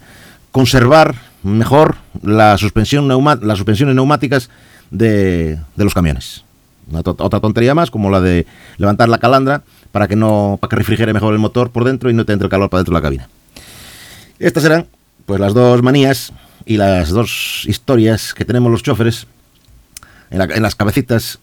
conservar 0.52 1.14
mejor 1.44 1.98
la 2.24 2.58
suspensión 2.58 3.08
las 3.08 3.58
suspensiones 3.60 3.94
neumáticas 3.94 4.50
de, 4.90 5.60
de 5.76 5.84
los 5.84 5.94
camiones. 5.94 6.46
otra 6.92 7.40
tontería 7.40 7.76
más, 7.76 7.92
como 7.92 8.10
la 8.10 8.22
de 8.22 8.48
levantar 8.78 9.08
la 9.08 9.20
calandra 9.20 9.62
para 9.92 10.08
que 10.08 10.16
no 10.16 10.58
para 10.60 10.70
que 10.70 10.76
refrigere 10.78 11.14
mejor 11.14 11.34
el 11.34 11.40
motor 11.40 11.72
por 11.72 11.84
dentro 11.84 12.10
y 12.10 12.14
no 12.14 12.26
te 12.26 12.34
entre 12.34 12.46
el 12.46 12.50
calor 12.50 12.70
para 12.70 12.80
dentro 12.80 12.94
de 12.94 13.00
la 13.00 13.02
cabina. 13.02 13.30
Estas 14.40 14.64
serán 14.64 14.88
pues 15.26 15.40
las 15.40 15.54
dos 15.54 15.82
manías 15.84 16.34
y 16.66 16.78
las 16.78 17.10
dos 17.10 17.64
historias 17.68 18.34
que 18.34 18.46
tenemos 18.46 18.72
los 18.72 18.84
choferes 18.84 19.28
en, 20.30 20.62
las 20.62 20.76
cabecitas 20.76 21.40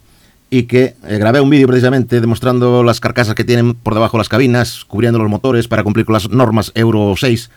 y 0.51 0.65
que 0.65 0.97
eh, 1.07 1.19
grabé 1.19 1.41
un 1.41 1.51
vídeo 1.51 1.67
precisamente 1.67 2.21
demostrando 2.21 2.83
las 2.83 3.01
carcasas 3.01 3.35
que 3.35 3.45
tienen 3.45 3.75
por 3.75 3.95
debajo 3.95 4.19
las 4.19 4.29
cabinas, 4.29 4.85
cubriendo 4.85 5.19
los 5.19 5.29
motores 5.29 5.69
para 5.69 5.85
cumplir 5.85 6.07
con 6.07 6.15
las 6.15 6.29
normas 6.31 6.73
Euro 6.75 7.15
6 7.17 7.51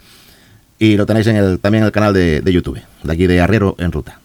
y 0.79 0.97
lo 0.97 1.05
tenéis 1.05 1.27
también 1.61 1.83
en 1.83 1.85
el 1.85 1.91
canal 1.91 2.13
de, 2.13 2.41
de 2.41 2.53
YouTube, 2.53 2.81
de 3.03 3.13
aquí 3.13 3.27
de 3.27 3.39
Arriero 3.39 3.75
en 3.77 3.91
Ruta. 3.91 4.20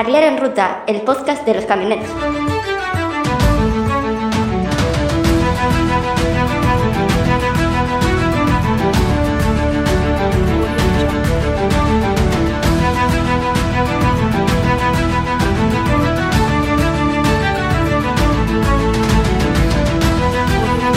En 0.00 0.38
Ruta, 0.38 0.84
el 0.86 1.02
podcast 1.02 1.44
de 1.44 1.54
los 1.54 1.64
camioneros. 1.64 2.06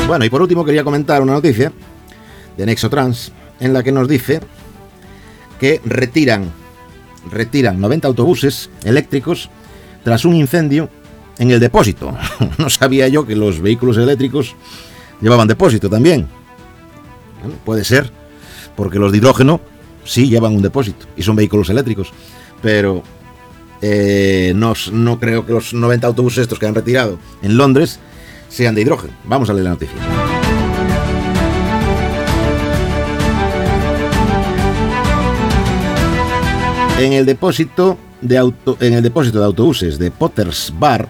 Bueno, 0.08 0.26
y 0.26 0.30
por 0.30 0.44
último 0.44 0.64
quería 0.64 0.84
comentar 0.84 1.24
una 1.24 1.34
noticia 1.34 1.72
de 2.56 2.66
Nexotrans 2.68 3.32
en 3.60 3.74
la 3.74 3.82
que 3.82 3.92
nos 3.92 4.08
dice 4.08 4.42
que 5.60 5.82
retiran 5.86 6.61
retiran 7.30 7.80
90 7.80 8.08
autobuses 8.08 8.70
eléctricos 8.84 9.50
tras 10.04 10.26
un 10.26 10.36
incendio 10.36 10.90
en 11.38 11.52
el 11.52 11.60
depósito. 11.60 12.16
no 12.58 12.70
sabía 12.70 13.08
yo 13.08 13.26
que 13.26 13.36
los 13.36 13.62
vehículos 13.62 13.98
eléctricos 13.98 14.56
llevaban 15.22 15.48
depósito 15.48 15.90
también. 15.90 16.28
puede 17.66 17.84
ser, 17.84 18.12
porque 18.76 19.00
los 19.00 19.12
de 19.12 19.20
hidrógeno 19.20 19.62
sí 20.04 20.28
llevan 20.28 20.56
un 20.56 20.62
depósito 20.62 21.06
y 21.16 21.24
son 21.24 21.36
vehículos 21.36 21.70
eléctricos, 21.70 22.12
pero 22.62 23.04
eh, 23.82 24.54
no, 24.56 24.74
no 24.92 25.20
creo 25.20 25.46
que 25.46 25.54
los 25.54 25.74
90 25.74 26.08
autobuses 26.08 26.40
estos 26.44 26.60
que 26.60 26.66
han 26.66 26.76
retirado 26.76 27.20
en 27.42 27.58
Londres 27.58 28.00
sean 28.50 28.76
de 28.76 28.82
hidrógeno. 28.82 29.14
Vamos 29.26 29.50
a 29.50 29.54
leer 29.54 29.66
la 29.66 29.70
noticia. 29.72 30.41
En 37.02 37.14
el 37.14 37.26
depósito 37.26 37.98
de 38.22 38.38
auto, 38.38 38.78
en 38.80 38.94
el 38.94 39.02
depósito 39.02 39.40
de 39.40 39.46
autobuses 39.46 39.98
de 39.98 40.12
Potters 40.12 40.72
Bar, 40.78 41.08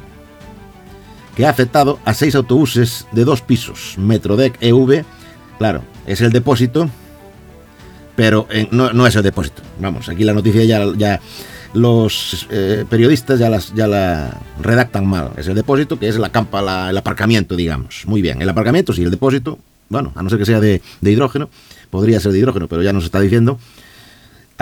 que 1.35 1.45
ha 1.45 1.49
afectado 1.49 1.99
a 2.05 2.13
seis 2.13 2.33
autobuses 2.33 3.07
de 3.11 3.25
dos 3.25 3.41
pisos, 3.41 3.95
Metrodec 3.97 4.57
EV, 4.61 5.03
claro, 5.57 5.83
es 6.07 6.21
el 6.21 6.31
depósito, 6.31 6.89
pero 8.15 8.47
no, 8.71 9.05
es 9.05 9.17
el 9.17 9.23
depósito. 9.23 9.63
Vamos, 9.81 10.07
aquí 10.07 10.23
la 10.23 10.31
noticia 10.31 10.63
ya, 10.63 10.81
ya 10.95 11.19
los 11.73 12.47
eh, 12.51 12.85
periodistas 12.89 13.37
ya, 13.37 13.49
las, 13.49 13.73
ya 13.73 13.85
la 13.85 14.39
redactan 14.61 15.05
mal. 15.05 15.31
Es 15.35 15.49
el 15.49 15.55
depósito, 15.55 15.99
que 15.99 16.07
es 16.07 16.17
la 16.17 16.29
campa, 16.29 16.89
el 16.89 16.97
aparcamiento, 16.97 17.57
digamos. 17.57 18.03
Muy 18.05 18.21
bien, 18.21 18.41
el 18.41 18.47
aparcamiento 18.47 18.93
sí, 18.93 19.03
el 19.03 19.11
depósito, 19.11 19.59
bueno, 19.89 20.13
a 20.15 20.23
no 20.23 20.29
ser 20.29 20.39
que 20.39 20.45
sea 20.45 20.61
de, 20.61 20.81
de 21.01 21.11
hidrógeno, 21.11 21.49
podría 21.89 22.21
ser 22.21 22.31
de 22.31 22.39
hidrógeno, 22.39 22.69
pero 22.69 22.81
ya 22.81 22.93
nos 22.93 23.03
está 23.03 23.19
diciendo 23.19 23.59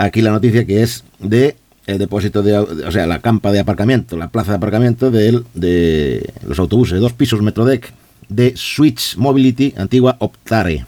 aquí 0.00 0.22
la 0.22 0.30
noticia 0.30 0.64
que 0.64 0.82
es 0.82 1.04
de 1.18 1.56
el 1.86 1.98
depósito 1.98 2.42
de, 2.42 2.56
o 2.56 2.92
sea, 2.92 3.06
la 3.06 3.20
campa 3.20 3.52
de 3.52 3.58
aparcamiento, 3.58 4.16
la 4.16 4.28
plaza 4.28 4.52
de 4.52 4.56
aparcamiento 4.56 5.10
de, 5.10 5.42
de 5.54 6.32
los 6.46 6.58
autobuses 6.58 7.00
dos 7.00 7.12
pisos 7.12 7.42
Metrodec 7.42 7.92
de 8.28 8.52
Switch 8.56 9.16
Mobility, 9.16 9.74
antigua 9.76 10.16
Optare, 10.20 10.84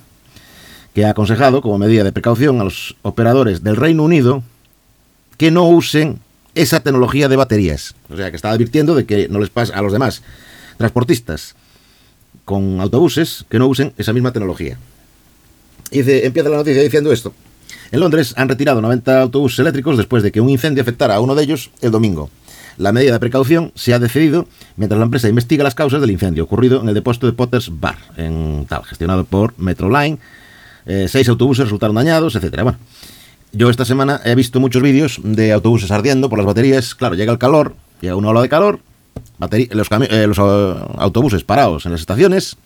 que 0.95 1.04
ha 1.04 1.11
aconsejado 1.11 1.61
como 1.61 1.78
medida 1.78 2.04
de 2.04 2.12
precaución 2.12 2.61
a 2.61 2.64
los 2.64 2.97
operadores 3.02 3.64
del 3.64 3.76
Reino 3.76 4.04
Unido 4.04 4.42
que 5.38 5.50
no 5.50 5.69
usen 5.69 6.21
esa 6.54 6.81
tecnología 6.81 7.28
de 7.28 7.37
baterías. 7.37 7.95
O 8.11 8.16
sea, 8.16 8.31
que 8.31 8.37
está 8.37 8.50
advirtiendo 8.50 8.95
de 8.95 9.04
que 9.04 9.28
no 9.28 9.40
les 9.40 9.50
pasa 9.50 9.75
a 9.75 9.83
los 9.83 9.92
demás 9.92 10.23
transportistas 10.76 11.57
con 12.45 12.81
autobuses 12.81 13.45
que 13.49 13.59
no 13.59 13.66
usen 13.66 13.92
esa 13.97 14.12
misma 14.12 14.33
tecnología. 14.33 14.78
Y 15.90 15.99
empieza 16.00 16.49
la 16.49 16.59
noticia 16.59 16.83
diciendo 16.83 17.12
esto. 17.12 17.33
En 17.92 18.00
Londres 18.00 18.32
han 18.38 18.49
retirado 18.49 18.80
90 18.80 19.20
autobuses 19.20 19.58
eléctricos 19.58 19.99
después 19.99 20.22
de 20.22 20.32
que 20.32 20.40
un 20.40 20.49
incendio 20.49 20.82
afectara 20.82 21.16
a 21.16 21.20
uno 21.20 21.34
de 21.34 21.44
ellos 21.44 21.70
el 21.82 21.90
domingo. 21.90 22.30
La 22.78 22.90
medida 22.90 23.12
de 23.12 23.20
precaución 23.20 23.70
se 23.75 23.92
ha 23.92 23.99
decidido 23.99 24.46
mientras 24.76 24.99
la 24.99 25.04
empresa 25.04 25.28
investiga 25.28 25.62
las 25.62 25.75
causas 25.75 26.00
del 26.00 26.11
incendio 26.11 26.44
ocurrido 26.44 26.80
en 26.80 26.88
el 26.88 26.94
depósito 26.94 27.26
de 27.26 27.34
Potters 27.34 27.70
Bar, 27.70 27.99
en 28.16 28.64
tal, 28.66 28.84
gestionado 28.84 29.25
por 29.25 29.52
Metroline. 29.58 30.16
Eh, 30.87 31.06
seis 31.06 31.28
autobuses 31.28 31.66
resultaron 31.66 31.94
dañados, 31.94 32.34
etcétera. 32.34 32.62
Bueno, 32.62 32.78
yo 33.52 33.68
esta 33.68 33.84
semana 33.84 34.22
he 34.25 34.34
visto 34.34 34.58
muchos 34.58 34.80
vídeos 34.80 35.20
de 35.22 35.52
autobuses 35.52 35.90
ardiendo 35.90 36.30
por 36.30 36.38
las 36.38 36.46
baterías. 36.46 36.94
Claro, 36.94 37.14
llega 37.14 37.30
el 37.30 37.38
calor, 37.38 37.76
llega 38.00 38.16
una 38.16 38.30
ola 38.30 38.40
de 38.40 38.49
calor, 38.49 38.80
los, 39.70 39.88
eh, 39.90 40.26
los 40.26 40.38
autobuses 40.38 41.44
parados 41.44 41.84
en 41.84 41.92
las 41.92 42.00
estaciones, 42.00 42.56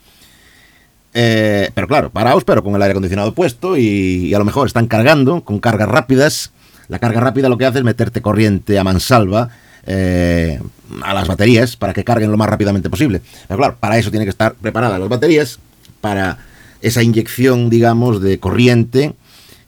eh, 1.19 1.71
pero 1.73 1.87
claro, 1.87 2.11
paraos, 2.11 2.43
pero 2.43 2.63
con 2.63 2.75
el 2.75 2.81
aire 2.83 2.91
acondicionado 2.91 3.33
puesto 3.33 3.75
y, 3.75 4.31
a 4.35 4.37
lo 4.37 4.45
mejor 4.45 4.67
están 4.67 4.85
cargando 4.85 5.41
con 5.41 5.57
cargas 5.57 5.89
rápidas. 5.89 6.51
La 6.89 6.99
carga 6.99 7.19
rápida 7.19 7.49
lo 7.49 7.57
que 7.57 7.65
hace 7.65 7.79
es 7.79 7.83
meterte 7.83 8.21
corriente 8.21 8.77
a 8.77 8.83
mansalva 8.83 9.49
eh, 9.87 10.61
a 11.01 11.15
las 11.15 11.27
baterías 11.27 11.75
para 11.75 11.91
que 11.95 12.03
carguen 12.03 12.29
lo 12.29 12.37
más 12.37 12.47
rápidamente 12.47 12.91
posible. 12.91 13.21
Pero 13.47 13.57
claro, 13.57 13.77
para 13.79 13.97
eso 13.97 14.11
tiene 14.11 14.27
que 14.27 14.29
estar 14.29 14.53
preparadas 14.53 14.99
las 14.99 15.09
baterías, 15.09 15.57
para 16.01 16.37
esa 16.83 17.01
inyección, 17.01 17.71
digamos, 17.71 18.21
de 18.21 18.37
corriente 18.37 19.15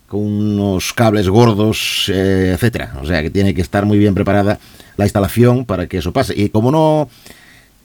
con 0.06 0.20
unos 0.20 0.92
cables 0.92 1.28
gordos, 1.28 2.08
eh, 2.14 2.52
etcétera. 2.54 2.94
O 3.02 3.06
sea 3.06 3.22
que 3.22 3.30
tiene 3.30 3.54
que 3.54 3.60
estar 3.60 3.84
muy 3.86 3.98
bien 3.98 4.14
preparada 4.14 4.60
la 4.96 5.04
instalación 5.04 5.64
para 5.64 5.88
que 5.88 5.98
eso 5.98 6.12
pase. 6.12 6.32
Y 6.36 6.50
como 6.50 6.70
no 6.70 7.08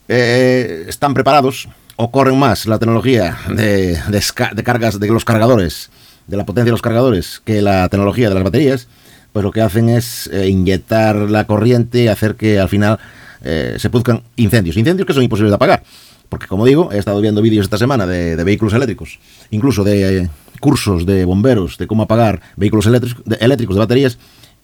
eh, 0.07 0.85
están 0.87 1.15
preparados, 1.15 1.67
o 1.97 2.35
más 2.35 2.65
la 2.65 2.79
tecnología 2.79 3.37
de, 3.49 3.97
de, 4.07 4.63
cargas 4.63 4.99
de 4.99 5.07
los 5.07 5.25
cargadores, 5.25 5.89
de 6.27 6.37
la 6.37 6.45
potencia 6.45 6.65
de 6.65 6.71
los 6.71 6.81
cargadores, 6.81 7.41
que 7.43 7.61
la 7.61 7.87
tecnología 7.89 8.29
de 8.29 8.35
las 8.35 8.43
baterías, 8.43 8.87
pues 9.31 9.43
lo 9.43 9.51
que 9.51 9.61
hacen 9.61 9.89
es 9.89 10.27
eh, 10.27 10.47
inyectar 10.49 11.15
la 11.15 11.45
corriente 11.45 12.03
y 12.03 12.07
hacer 12.07 12.35
que 12.35 12.59
al 12.59 12.69
final 12.69 12.99
eh, 13.43 13.75
se 13.77 13.89
produzcan 13.89 14.23
incendios. 14.35 14.77
Incendios 14.77 15.05
que 15.05 15.13
son 15.13 15.23
imposibles 15.23 15.51
de 15.51 15.55
apagar. 15.55 15.83
Porque 16.29 16.47
como 16.47 16.65
digo, 16.65 16.91
he 16.91 16.97
estado 16.97 17.21
viendo 17.21 17.41
vídeos 17.41 17.65
esta 17.65 17.77
semana 17.77 18.07
de, 18.07 18.41
vehículos 18.43 18.73
eléctricos, 18.73 19.19
incluso 19.51 19.83
de 19.83 20.17
eh, 20.17 20.29
cursos 20.59 21.05
de 21.05 21.25
bomberos 21.25 21.77
de 21.77 21.85
cómo 21.85 22.03
apagar 22.03 22.41
vehículos 22.55 22.87
eléctricos 22.87 23.23
de, 23.25 23.37
de 23.37 23.79
baterías, 23.79 24.17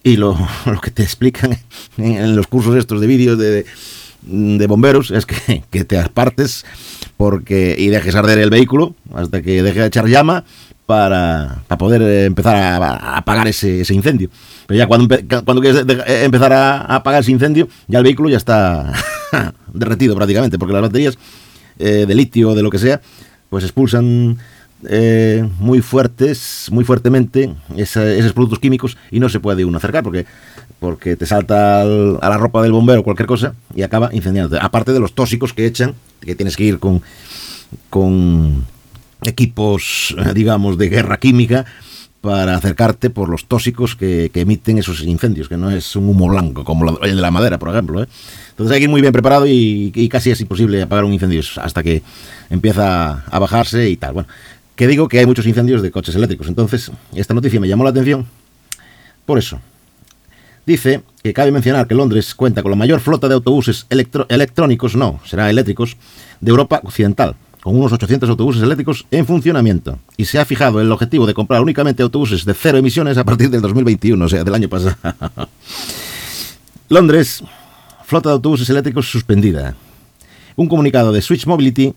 y 0.04 0.16
lo, 0.16 0.36
que 0.82 0.90
te 0.90 1.02
explican 1.02 1.58
en, 1.96 2.36
los 2.36 2.46
cursos 2.46 2.76
estos 2.76 3.00
de 3.00 3.06
vídeos 3.06 3.38
de, 3.38 3.64
de, 4.22 4.66
bomberos 4.66 5.10
es 5.10 5.26
que, 5.26 5.84
te 5.84 5.98
apartes 5.98 6.64
porque, 7.22 7.76
y 7.78 7.86
dejes 7.86 8.16
arder 8.16 8.40
el 8.40 8.50
vehículo 8.50 8.96
hasta 9.14 9.42
que 9.42 9.62
deje 9.62 9.78
de 9.78 9.86
echar 9.86 10.08
llama 10.08 10.42
para, 10.86 11.62
para 11.68 11.78
poder 11.78 12.02
empezar 12.24 12.56
a, 12.56 13.16
apagar 13.16 13.46
ese, 13.46 13.84
incendio. 13.94 14.28
Pero 14.66 14.78
ya 14.78 14.88
cuando, 14.88 15.06
cuando 15.44 15.62
quieres 15.62 15.84
empezar 16.24 16.52
a, 16.52 16.80
apagar 16.80 17.20
ese 17.20 17.30
incendio, 17.30 17.68
ya 17.86 17.98
el 17.98 18.02
vehículo 18.02 18.28
ya 18.28 18.38
está 18.38 18.92
derretido 19.72 20.16
prácticamente, 20.16 20.58
porque 20.58 20.72
las 20.72 20.82
baterías 20.82 21.16
eh, 21.78 22.06
de 22.08 22.12
litio 22.16 22.50
o 22.50 22.54
de 22.56 22.64
lo 22.64 22.70
que 22.70 22.80
sea, 22.80 23.00
pues 23.50 23.62
expulsan 23.62 24.38
eh, 24.88 25.48
muy 25.60 25.80
fuertes, 25.80 26.70
muy 26.72 26.82
fuertemente 26.82 27.54
esos 27.76 28.32
productos 28.32 28.58
químicos 28.58 28.98
y 29.12 29.20
no 29.20 29.28
se 29.28 29.38
puede 29.38 29.64
uno 29.64 29.78
acercar 29.78 30.02
porque, 30.02 30.26
porque 30.82 31.14
te 31.14 31.26
salta 31.26 31.82
a 31.82 31.84
la 32.28 32.36
ropa 32.38 32.60
del 32.60 32.72
bombero 32.72 33.02
o 33.02 33.04
cualquier 33.04 33.28
cosa 33.28 33.54
y 33.72 33.82
acaba 33.82 34.10
incendiándote. 34.12 34.58
Aparte 34.60 34.92
de 34.92 34.98
los 34.98 35.12
tóxicos 35.12 35.52
que 35.52 35.64
echan, 35.64 35.94
que 36.20 36.34
tienes 36.34 36.56
que 36.56 36.64
ir 36.64 36.80
con, 36.80 38.64
equipos, 39.22 40.16
eh, 40.18 40.32
digamos, 40.34 40.76
de 40.78 40.88
guerra 40.88 41.20
química 41.20 41.66
para 42.20 42.56
acercarte 42.56 43.10
por 43.10 43.28
los 43.28 43.46
tóxicos 43.46 43.94
que, 43.94 44.32
emiten 44.34 44.78
esos 44.78 45.04
incendios, 45.04 45.48
que 45.48 45.56
no 45.56 45.70
es 45.70 45.94
un 45.94 46.08
humo 46.08 46.26
blanco 46.26 46.64
como 46.64 46.98
el 47.00 47.14
de 47.14 47.22
la 47.22 47.30
madera, 47.30 47.60
por 47.60 47.68
ejemplo. 47.68 48.02
¿eh? 48.02 48.08
Entonces 48.50 48.74
hay 48.74 48.80
que 48.80 48.84
ir 48.84 48.90
muy 48.90 49.02
bien 49.02 49.12
preparado 49.12 49.46
y, 49.46 50.08
casi 50.10 50.32
es 50.32 50.40
imposible 50.40 50.82
apagar 50.82 51.04
un 51.04 51.12
incendio 51.12 51.42
hasta 51.62 51.84
que 51.84 52.02
empieza 52.50 53.22
a 53.24 53.38
bajarse 53.38 53.88
y 53.88 53.96
tal. 53.96 54.14
Bueno, 54.14 54.28
que 54.74 54.88
digo 54.88 55.06
que 55.06 55.20
hay 55.20 55.26
muchos 55.26 55.46
incendios 55.46 55.80
de 55.80 55.92
coches 55.92 56.16
eléctricos. 56.16 56.48
Entonces, 56.48 56.90
esta 57.14 57.34
noticia 57.34 57.60
me 57.60 57.68
llamó 57.68 57.84
la 57.84 57.90
atención 57.90 58.26
por 59.24 59.38
eso. 59.38 59.60
Dice 60.64 61.02
que 61.22 61.32
cabe 61.32 61.50
mencionar 61.50 61.86
que 61.86 61.94
Londres 61.94 62.34
cuenta 62.34 62.62
con 62.62 62.70
la 62.70 62.76
mayor 62.76 63.00
flota 63.00 63.28
de 63.28 63.34
autobuses 63.34 63.86
electrónicos, 63.90 64.94
no, 64.96 65.20
será 65.24 65.50
eléctricos, 65.50 65.96
de 66.40 66.50
Europa 66.50 66.80
Occidental 66.84 67.36
con 67.62 67.76
unos 67.76 67.92
800 67.92 68.28
autobuses 68.28 68.60
eléctricos 68.60 69.06
en 69.12 69.24
funcionamiento 69.24 69.98
y 70.16 70.24
se 70.24 70.40
ha 70.40 70.44
fijado 70.44 70.80
el 70.80 70.90
objetivo 70.90 71.26
de 71.26 71.34
comprar 71.34 71.62
únicamente 71.62 72.02
autobuses 72.02 72.44
de 72.44 72.54
cero 72.54 72.78
emisiones 72.78 73.16
a 73.16 73.24
partir 73.24 73.50
del 73.50 73.60
2021, 73.60 74.24
o 74.24 74.28
sea, 74.28 74.42
del 74.42 74.54
año 74.54 74.68
pasado. 74.68 74.96
Londres, 76.88 77.44
flota 78.04 78.30
de 78.30 78.34
autobuses 78.34 78.68
eléctricos 78.68 79.08
suspendida. 79.08 79.76
Un 80.56 80.68
comunicado 80.68 81.12
de 81.12 81.22
Switch 81.22 81.46
Mobility. 81.46 81.94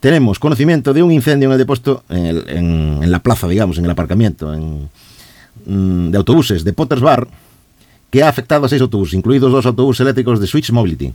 Tenemos 0.00 0.40
conocimiento 0.40 0.92
de 0.92 1.04
un 1.04 1.12
incendio 1.12 1.48
en 1.48 1.52
el 1.52 1.58
depósito, 1.58 2.02
en, 2.08 3.10
la 3.10 3.20
plaza, 3.20 3.46
digamos, 3.46 3.78
en 3.78 3.84
el 3.84 3.90
aparcamiento 3.92 4.52
mm, 5.66 6.10
de 6.10 6.18
autobuses 6.18 6.64
de 6.64 6.72
Potters 6.72 7.00
Bar, 7.00 7.28
que 8.10 8.22
ha 8.22 8.28
afectado 8.28 8.66
a 8.66 8.68
seis 8.68 8.82
autobuses, 8.82 9.14
incluidos 9.14 9.52
dos 9.52 9.66
autobuses 9.66 10.00
eléctricos 10.00 10.40
de 10.40 10.46
Switch 10.46 10.70
Mobility. 10.70 11.12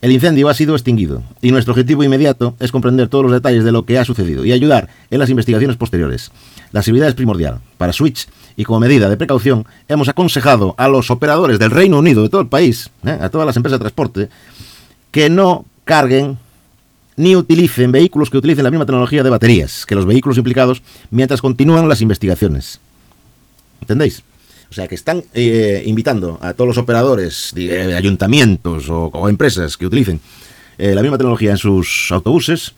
El 0.00 0.12
incendio 0.12 0.48
ha 0.48 0.54
sido 0.54 0.74
extinguido 0.74 1.24
y 1.42 1.50
nuestro 1.50 1.72
objetivo 1.72 2.04
inmediato 2.04 2.54
es 2.60 2.70
comprender 2.70 3.08
todos 3.08 3.24
los 3.24 3.32
detalles 3.32 3.64
de 3.64 3.72
lo 3.72 3.84
que 3.84 3.98
ha 3.98 4.04
sucedido 4.04 4.44
y 4.44 4.52
ayudar 4.52 4.88
en 5.10 5.18
las 5.18 5.28
investigaciones 5.28 5.76
posteriores. 5.76 6.30
La 6.70 6.82
seguridad 6.82 7.08
es 7.08 7.14
primordial. 7.14 7.58
Para 7.78 7.92
Switch 7.92 8.28
y 8.56 8.62
como 8.62 8.78
medida 8.78 9.08
de 9.08 9.16
precaución 9.16 9.66
hemos 9.88 10.08
aconsejado 10.08 10.76
a 10.78 10.86
los 10.86 11.10
operadores 11.10 11.58
del 11.58 11.72
Reino 11.72 11.98
Unido, 11.98 12.22
de 12.22 12.28
todo 12.28 12.40
el 12.40 12.46
país, 12.46 12.90
¿eh? 13.04 13.18
a 13.20 13.28
todas 13.28 13.46
las 13.46 13.56
empresas 13.56 13.80
de 13.80 13.84
transporte, 13.84 14.28
que 15.10 15.28
no 15.30 15.64
carguen 15.84 16.38
ni 17.16 17.34
utilicen 17.34 17.90
vehículos 17.90 18.30
que 18.30 18.38
utilicen 18.38 18.62
la 18.62 18.70
misma 18.70 18.86
tecnología 18.86 19.24
de 19.24 19.30
baterías 19.30 19.84
que 19.84 19.96
los 19.96 20.06
vehículos 20.06 20.38
implicados 20.38 20.82
mientras 21.10 21.40
continúan 21.40 21.88
las 21.88 22.00
investigaciones. 22.00 22.78
¿Entendéis? 23.80 24.22
O 24.70 24.74
sea 24.74 24.86
que 24.86 24.94
están 24.94 25.24
eh, 25.34 25.82
invitando 25.86 26.38
a 26.42 26.52
todos 26.52 26.68
los 26.68 26.78
operadores, 26.78 27.52
de, 27.54 27.94
ayuntamientos 27.94 28.86
o, 28.88 29.28
empresas 29.28 29.76
que 29.76 29.86
utilicen 29.86 30.20
eh, 30.76 30.94
la 30.94 31.02
misma 31.02 31.16
tecnología 31.16 31.52
en 31.52 31.58
sus 31.58 32.10
autobuses 32.12 32.74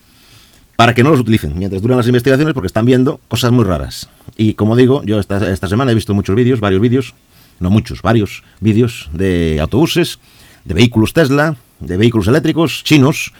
para 0.76 0.94
que 0.94 1.02
no 1.02 1.10
los 1.10 1.20
utilicen 1.20 1.58
mientras 1.58 1.82
duran 1.82 1.98
las 1.98 2.06
investigaciones 2.06 2.54
porque 2.54 2.68
están 2.68 2.86
viendo 2.86 3.20
cosas 3.28 3.50
muy 3.52 3.64
raras. 3.64 4.08
Y 4.36 4.54
como 4.54 4.76
digo, 4.76 5.02
yo 5.04 5.18
esta, 5.18 5.50
esta 5.50 5.68
semana 5.68 5.92
he 5.92 5.94
visto 5.94 6.14
muchos 6.14 6.36
vídeos, 6.36 6.60
varios 6.60 6.80
vídeos, 6.80 7.14
no 7.58 7.70
muchos, 7.70 8.02
varios 8.02 8.42
vídeos 8.60 9.10
de 9.12 9.58
autobuses, 9.60 10.20
de 10.64 10.74
vehículos 10.74 11.12
Tesla, 11.12 11.56
de 11.80 11.96
vehículos 11.96 12.28
eléctricos 12.28 12.84
chinos, 12.84 13.32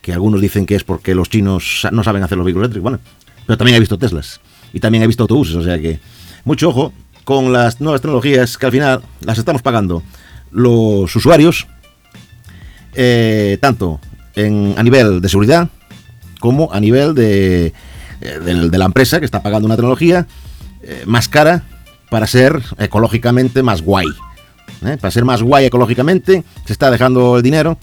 que 0.00 0.12
algunos 0.12 0.40
dicen 0.40 0.66
que 0.66 0.74
es 0.74 0.84
porque 0.84 1.14
los 1.14 1.28
chinos 1.28 1.86
no 1.92 2.02
saben 2.02 2.22
hacer 2.22 2.38
los 2.38 2.44
vehículos 2.44 2.66
eléctricos. 2.66 2.82
Bueno, 2.82 3.00
pero 3.46 3.58
también 3.58 3.76
he 3.76 3.80
visto 3.80 3.98
Teslas 3.98 4.40
y 4.72 4.80
también 4.80 5.04
he 5.04 5.06
visto 5.06 5.22
autobuses, 5.24 5.56
o 5.56 5.62
sea 5.62 5.78
que 5.78 6.00
mucho 6.44 6.70
ojo 6.70 6.92
con 7.28 7.52
las 7.52 7.78
nuevas 7.78 8.00
tecnologías 8.00 8.56
que 8.56 8.64
al 8.64 8.72
final 8.72 9.02
las 9.20 9.36
estamos 9.36 9.60
pagando 9.60 10.02
los 10.50 11.14
usuarios, 11.14 11.66
eh, 12.94 13.58
tanto 13.60 14.00
a 14.34 14.82
nivel 14.82 15.20
de 15.20 15.28
seguridad 15.28 15.68
como 16.40 16.72
a 16.72 16.80
nivel 16.80 17.14
de, 17.14 17.74
eh, 18.22 18.68
la 18.72 18.84
empresa 18.86 19.18
que 19.18 19.26
está 19.26 19.42
pagando 19.42 19.66
una 19.66 19.76
tecnología 19.76 20.26
eh, 20.82 21.02
más 21.04 21.28
cara 21.28 21.64
para 22.08 22.26
ser 22.26 22.62
ecológicamente 22.78 23.62
más 23.62 23.82
guay. 23.82 24.06
Para 24.80 25.10
ser 25.10 25.26
más 25.26 25.42
guay 25.42 25.66
ecológicamente 25.66 26.44
se 26.64 26.72
está 26.72 26.90
dejando 26.90 27.36
el 27.36 27.42
dinero 27.42 27.76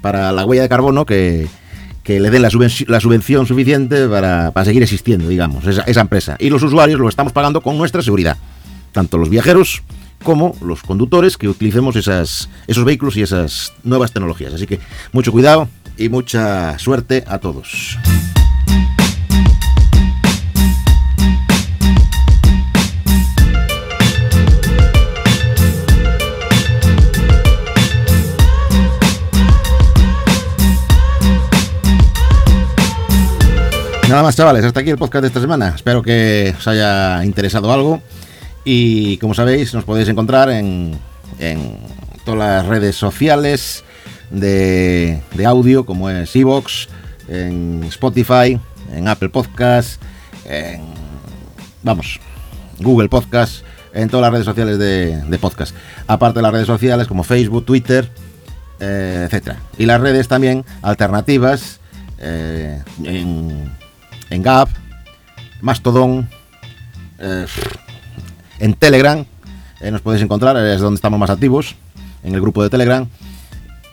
para 0.00 0.30
la 0.30 0.44
huella 0.44 0.62
de 0.62 0.68
carbono 0.68 1.06
que, 1.06 1.48
que 2.04 2.20
le 2.20 2.30
den 2.30 2.42
la 2.42 2.50
subvención, 2.50 2.88
la 2.88 3.00
subvención 3.00 3.46
suficiente 3.46 4.06
para, 4.06 4.52
para, 4.52 4.64
seguir 4.64 4.84
existiendo, 4.84 5.26
digamos, 5.26 5.66
esa, 5.66 5.82
esa 5.82 6.02
empresa. 6.02 6.36
Y 6.38 6.50
los 6.50 6.62
usuarios 6.62 7.00
lo 7.00 7.08
estamos 7.08 7.32
pagando 7.32 7.62
con 7.62 7.76
nuestra 7.76 8.00
seguridad 8.00 8.38
tanto 8.92 9.18
los 9.18 9.30
viajeros 9.30 9.82
como 10.22 10.54
los 10.62 10.82
conductores 10.82 11.36
que 11.36 11.48
utilicemos 11.48 11.96
esas, 11.96 12.48
esos 12.66 12.84
vehículos 12.84 13.16
y 13.16 13.22
esas 13.22 13.72
nuevas 13.82 14.12
tecnologías. 14.12 14.54
Así 14.54 14.66
que 14.66 14.78
mucho 15.12 15.32
cuidado 15.32 15.68
y 15.96 16.08
mucha 16.08 16.78
suerte 16.78 17.24
a 17.26 17.38
todos. 17.38 17.98
Nada 34.08 34.24
más, 34.24 34.36
chavales, 34.36 34.62
hasta 34.62 34.80
aquí 34.80 34.90
el 34.90 34.98
podcast 34.98 35.22
de 35.22 35.28
esta 35.28 35.40
semana. 35.40 35.72
Espero 35.74 36.02
que 36.02 36.54
os 36.58 36.68
haya 36.68 37.24
interesado 37.24 37.72
algo. 37.72 38.02
Y 38.64 39.16
como 39.18 39.34
sabéis, 39.34 39.74
nos 39.74 39.84
podéis 39.84 40.08
encontrar 40.08 40.48
en, 40.50 40.98
todas 42.24 42.38
las 42.38 42.66
redes 42.66 42.96
sociales 42.96 43.84
de, 44.30 45.20
audio, 45.44 45.84
como 45.84 46.08
es 46.08 46.34
Evox, 46.36 46.88
en 47.28 47.82
Spotify, 47.84 48.58
en 48.92 49.08
Apple 49.08 49.30
Podcast, 49.30 50.00
en, 50.44 50.82
vamos, 51.82 52.20
Google 52.78 53.08
Podcast, 53.08 53.64
en 53.92 54.08
todas 54.08 54.22
las 54.22 54.32
redes 54.32 54.46
sociales 54.46 54.78
de, 54.78 55.38
podcast. 55.40 55.74
Aparte 56.06 56.38
de 56.38 56.42
las 56.42 56.52
redes 56.52 56.66
sociales 56.66 57.08
como 57.08 57.24
Facebook, 57.24 57.64
Twitter, 57.64 58.08
eh, 58.78 59.24
etcétera. 59.26 59.58
Y 59.76 59.86
las 59.86 60.00
redes 60.00 60.28
también 60.28 60.64
alternativas 60.82 61.80
eh, 62.18 62.80
en, 63.02 63.72
en 64.30 64.42
Gap, 64.42 64.68
Mastodon, 65.60 66.28
eh, 67.18 67.46
en 68.62 68.74
Telegram. 68.74 69.24
Eh, 69.80 69.90
nos 69.90 70.00
podéis 70.00 70.22
encontrar, 70.22 70.56
es 70.56 70.80
donde 70.80 70.94
estamos 70.94 71.18
más 71.18 71.30
activos, 71.30 71.74
en 72.22 72.34
el 72.34 72.40
grupo 72.40 72.62
de 72.62 72.70
Telegram. 72.70 73.06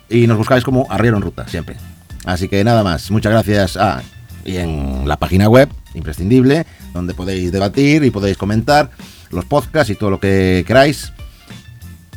Y 0.10 0.28
nos 0.28 0.38
buscáis 0.38 0.64
como 0.64 0.88
Arriero 0.90 1.18
en 1.18 1.24
Ruta, 1.24 1.48
siempre. 1.48 1.76
Así 2.24 2.48
que 2.48 2.64
nada 2.64 2.84
más, 2.84 3.10
muchas 3.12 3.32
gracias. 3.32 3.78
Ah, 3.78 4.02
y 4.46 4.58
en 4.58 5.08
la 5.08 5.18
página 5.18 5.50
web, 5.50 5.70
imprescindible, 5.96 6.66
donde 6.94 7.14
podéis 7.14 7.52
debatir 7.52 8.04
y 8.04 8.12
podéis 8.12 8.38
comentar 8.38 8.92
los 9.32 9.46
podcasts 9.46 9.90
y 9.90 9.96
todo 9.96 10.12
lo 10.12 10.20
que 10.20 10.64
queráis. 10.66 11.12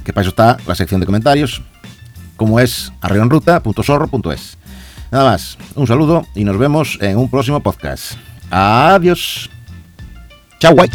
Que 0.05 0.13
para 0.13 0.23
eso 0.23 0.31
está 0.31 0.59
la 0.67 0.75
sección 0.75 1.01
de 1.01 1.07
comentarios, 1.07 1.63
como 2.37 2.61
es 2.61 2.93
arrieronruta.sorro.es. 3.01 4.59
Nada 5.11 5.31
más, 5.31 5.57
un 5.75 5.87
saludo 5.87 6.27
y 6.35 6.45
nos 6.45 6.59
vemos 6.59 6.99
en 7.01 7.17
un 7.17 7.31
próximo 7.31 7.61
podcast. 7.61 8.13
Adiós. 8.51 9.49
Chao, 10.59 10.75
guay. 10.75 10.91